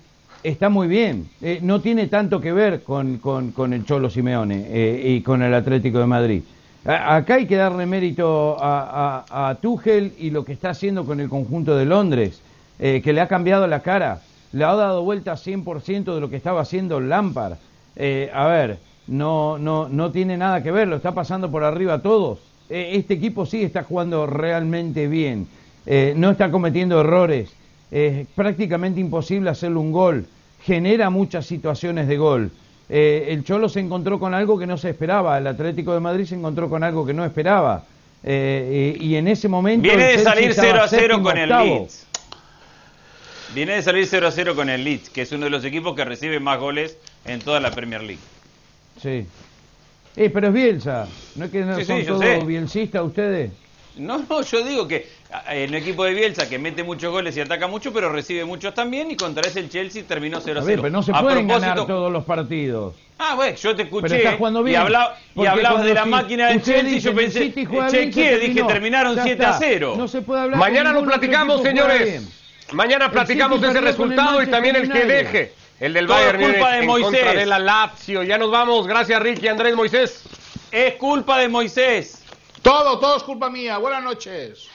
está 0.43 0.70
muy 0.70 0.88
bien, 0.88 1.28
eh, 1.41 1.58
no 1.63 1.82
tiene 1.82 2.06
tanto 2.06 2.39
que 2.39 2.54
ver 2.54 2.84
con, 2.84 3.17
con, 3.17 3.74
el 3.74 3.84
Cholo 3.84 4.12
Simeone 4.12 4.67
eh, 4.70 5.15
y 5.15 5.22
con 5.22 5.41
el 5.41 5.56
Atlético 5.56 5.98
de 5.98 6.06
Madrid. 6.06 6.43
acá 6.86 7.34
hay 7.34 7.48
que 7.48 7.56
darle 7.56 7.88
mérito 7.88 8.58
a, 8.60 9.50
a, 9.50 9.56
Tuchel 9.56 10.13
y 10.20 10.30
lo 10.30 10.46
que 10.46 10.54
está 10.54 10.70
haciendo 10.70 11.04
con 11.04 11.20
el 11.20 11.30
conjunto 11.30 11.76
de 11.76 11.86
Londres, 11.86 12.43
eh, 12.78 13.02
que 13.04 13.12
le 13.12 13.22
ha 13.22 13.28
cambiado 13.28 13.65
la 13.65 13.80
cara 13.80 14.22
le 14.58 14.65
ha 14.65 14.74
dado 14.74 15.04
vuelta 15.04 15.34
100% 15.34 16.15
de 16.15 16.20
lo 16.20 16.32
que 16.32 16.36
estaba 16.36 16.62
haciendo 16.62 17.00
Lampard. 17.00 17.58
Eh, 17.96 18.32
a 18.34 18.48
ver, 18.48 18.80
no, 19.06 19.60
no, 19.60 19.88
no 19.88 20.12
tiene 20.12 20.36
nada 20.36 20.63
que 20.63 20.72
ver, 20.72 20.88
lo 20.88 20.96
está 20.96 21.13
pasando 21.13 21.52
por 21.52 21.63
arriba 21.63 21.93
a 21.93 22.02
todos. 22.02 22.39
Eh, 22.67 22.93
este 22.93 23.13
equipo 23.13 23.46
sí 23.46 23.62
está 23.62 23.84
jugando 23.84 24.26
realmente 24.26 25.08
bien, 25.08 25.48
eh, 25.86 26.13
no 26.17 26.32
está 26.32 26.50
cometiendo 26.50 27.00
errores, 27.00 27.54
es 27.91 28.26
prácticamente 28.36 29.00
imposible 29.00 29.52
hacerle 29.52 29.78
un 29.78 29.91
gol, 29.91 30.26
genera 30.63 31.12
muchas 31.12 31.46
situaciones 31.46 32.08
de 32.08 32.17
gol. 32.17 32.52
el 32.89 33.43
Cholo 33.43 33.70
se 33.70 33.80
encontró 33.80 34.20
con 34.20 34.34
algo 34.34 34.58
que 34.58 34.65
no 34.65 34.78
se 34.78 34.89
esperaba, 34.89 35.38
el 35.38 35.46
Atlético 35.46 35.93
de 35.93 36.00
Madrid 36.00 36.26
se 36.26 36.36
encontró 36.36 36.67
con 36.67 36.84
algo 36.84 37.06
que 37.06 37.13
no 37.13 37.24
esperaba. 37.24 37.84
y 38.24 39.15
en 39.15 39.28
ese 39.28 39.48
momento... 39.48 39.88
Viene 39.88 40.17
de 40.17 40.20
salir 40.20 40.54
0 40.54 40.82
a 40.82 40.88
0 40.88 41.22
con 41.22 41.38
el 41.38 41.48
Leeds. 41.48 42.07
Viene 43.53 43.75
de 43.75 43.81
salir 43.81 44.05
0 44.07 44.27
a 44.27 44.31
0 44.31 44.55
con 44.55 44.69
el 44.69 44.83
Leeds, 44.83 45.10
que 45.10 45.21
es 45.21 45.31
uno 45.31 45.45
de 45.45 45.49
los 45.49 45.63
equipos 45.63 45.95
que 45.95 46.03
recibe 46.05 46.39
más 46.39 46.60
goles 46.60 46.97
en 47.25 47.39
toda 47.39 47.60
la 47.60 47.71
Premier 47.71 48.01
League. 48.03 48.21
Sí. 49.01 49.25
Eh, 50.15 50.29
pero 50.29 50.47
es 50.47 50.53
Bielsa. 50.53 51.07
¿No 51.36 51.45
es 51.45 51.51
que 51.51 51.62
no 51.62 51.75
Sí, 51.77 51.86
son 51.86 51.99
sí, 52.01 52.05
todos 52.07 52.21
sé. 52.21 52.39
bielsistas 52.45 53.03
ustedes? 53.03 53.51
No, 53.95 54.23
no, 54.29 54.41
yo 54.43 54.63
digo 54.63 54.88
que 54.88 55.07
en 55.49 55.69
el 55.69 55.75
equipo 55.75 56.03
de 56.03 56.13
Bielsa 56.13 56.47
que 56.47 56.60
mete 56.60 56.83
muchos 56.83 57.12
goles 57.12 57.36
y 57.38 57.39
ataca 57.41 57.67
mucho, 57.67 57.91
pero 57.91 58.12
recibe 58.12 58.45
muchos 58.45 58.73
también 58.75 59.10
y 59.10 59.15
contra 59.15 59.47
ese 59.47 59.60
el 59.62 59.69
Chelsea 59.69 60.03
terminó 60.07 60.39
0 60.39 60.60
A 60.60 60.63
0. 60.63 60.65
ver, 60.67 60.81
pero 60.81 60.91
no 60.91 61.01
se 61.01 61.12
A 61.12 61.21
pueden 61.21 61.47
propósito- 61.47 61.69
ganar 61.71 61.88
todos 61.88 62.12
los 62.12 62.23
partidos. 62.25 62.95
Ah, 63.17 63.33
bueno, 63.36 63.55
yo 63.57 63.75
te 63.75 63.83
escuché 63.83 64.23
y, 64.23 64.63
bien. 64.63 64.81
habla- 64.81 65.15
y 65.33 65.33
Porque 65.36 65.49
hablabas 65.49 65.83
de 65.86 65.93
la 65.95 66.03
si 66.03 66.10
máquina 66.10 66.47
del 66.49 66.62
Chelsea 66.62 66.89
y 66.91 66.93
dice, 66.95 67.10
yo 67.10 67.15
pensé, 67.15 67.53
chequeé, 67.89 68.38
dije 68.38 68.63
terminaron 68.67 69.15
Ya 69.15 69.23
7 69.23 69.45
a 69.45 69.49
está. 69.51 69.60
0. 69.60 69.95
No 69.97 70.07
se 70.07 70.21
puede 70.21 70.41
hablar 70.41 70.60
Mañana 70.60 70.91
lo 70.93 71.03
platicamos, 71.03 71.63
señores. 71.63 72.37
Mañana 72.73 73.10
platicamos 73.12 73.62
de 73.62 73.69
ese 73.69 73.82
resultado 73.82 74.41
y 74.41 74.47
también 74.47 74.75
el 74.75 74.91
que 74.91 75.06
deje. 75.06 75.53
El 75.80 75.93
del 75.93 76.08
Todo 76.08 76.17
Bayern 76.17 76.41
es 76.41 76.49
culpa 76.49 76.71
de 76.71 76.80
en 76.80 76.88
contra 76.88 77.10
Moisés. 77.12 77.36
de 77.36 77.45
la 77.45 77.60
Lazio. 77.60 78.23
Ya 78.23 78.38
nos 78.38 78.51
vamos. 78.51 78.88
Gracias, 78.88 79.21
Ricky 79.21 79.47
Andrés 79.47 79.75
Moisés. 79.75 80.23
Es 80.71 80.95
culpa 80.95 81.38
de 81.39 81.47
Moisés. 81.47 82.23
Todo, 82.62 82.99
todo 82.99 83.17
es 83.17 83.23
culpa 83.23 83.49
mía. 83.49 83.77
Buenas 83.77 84.03
noches. 84.03 84.69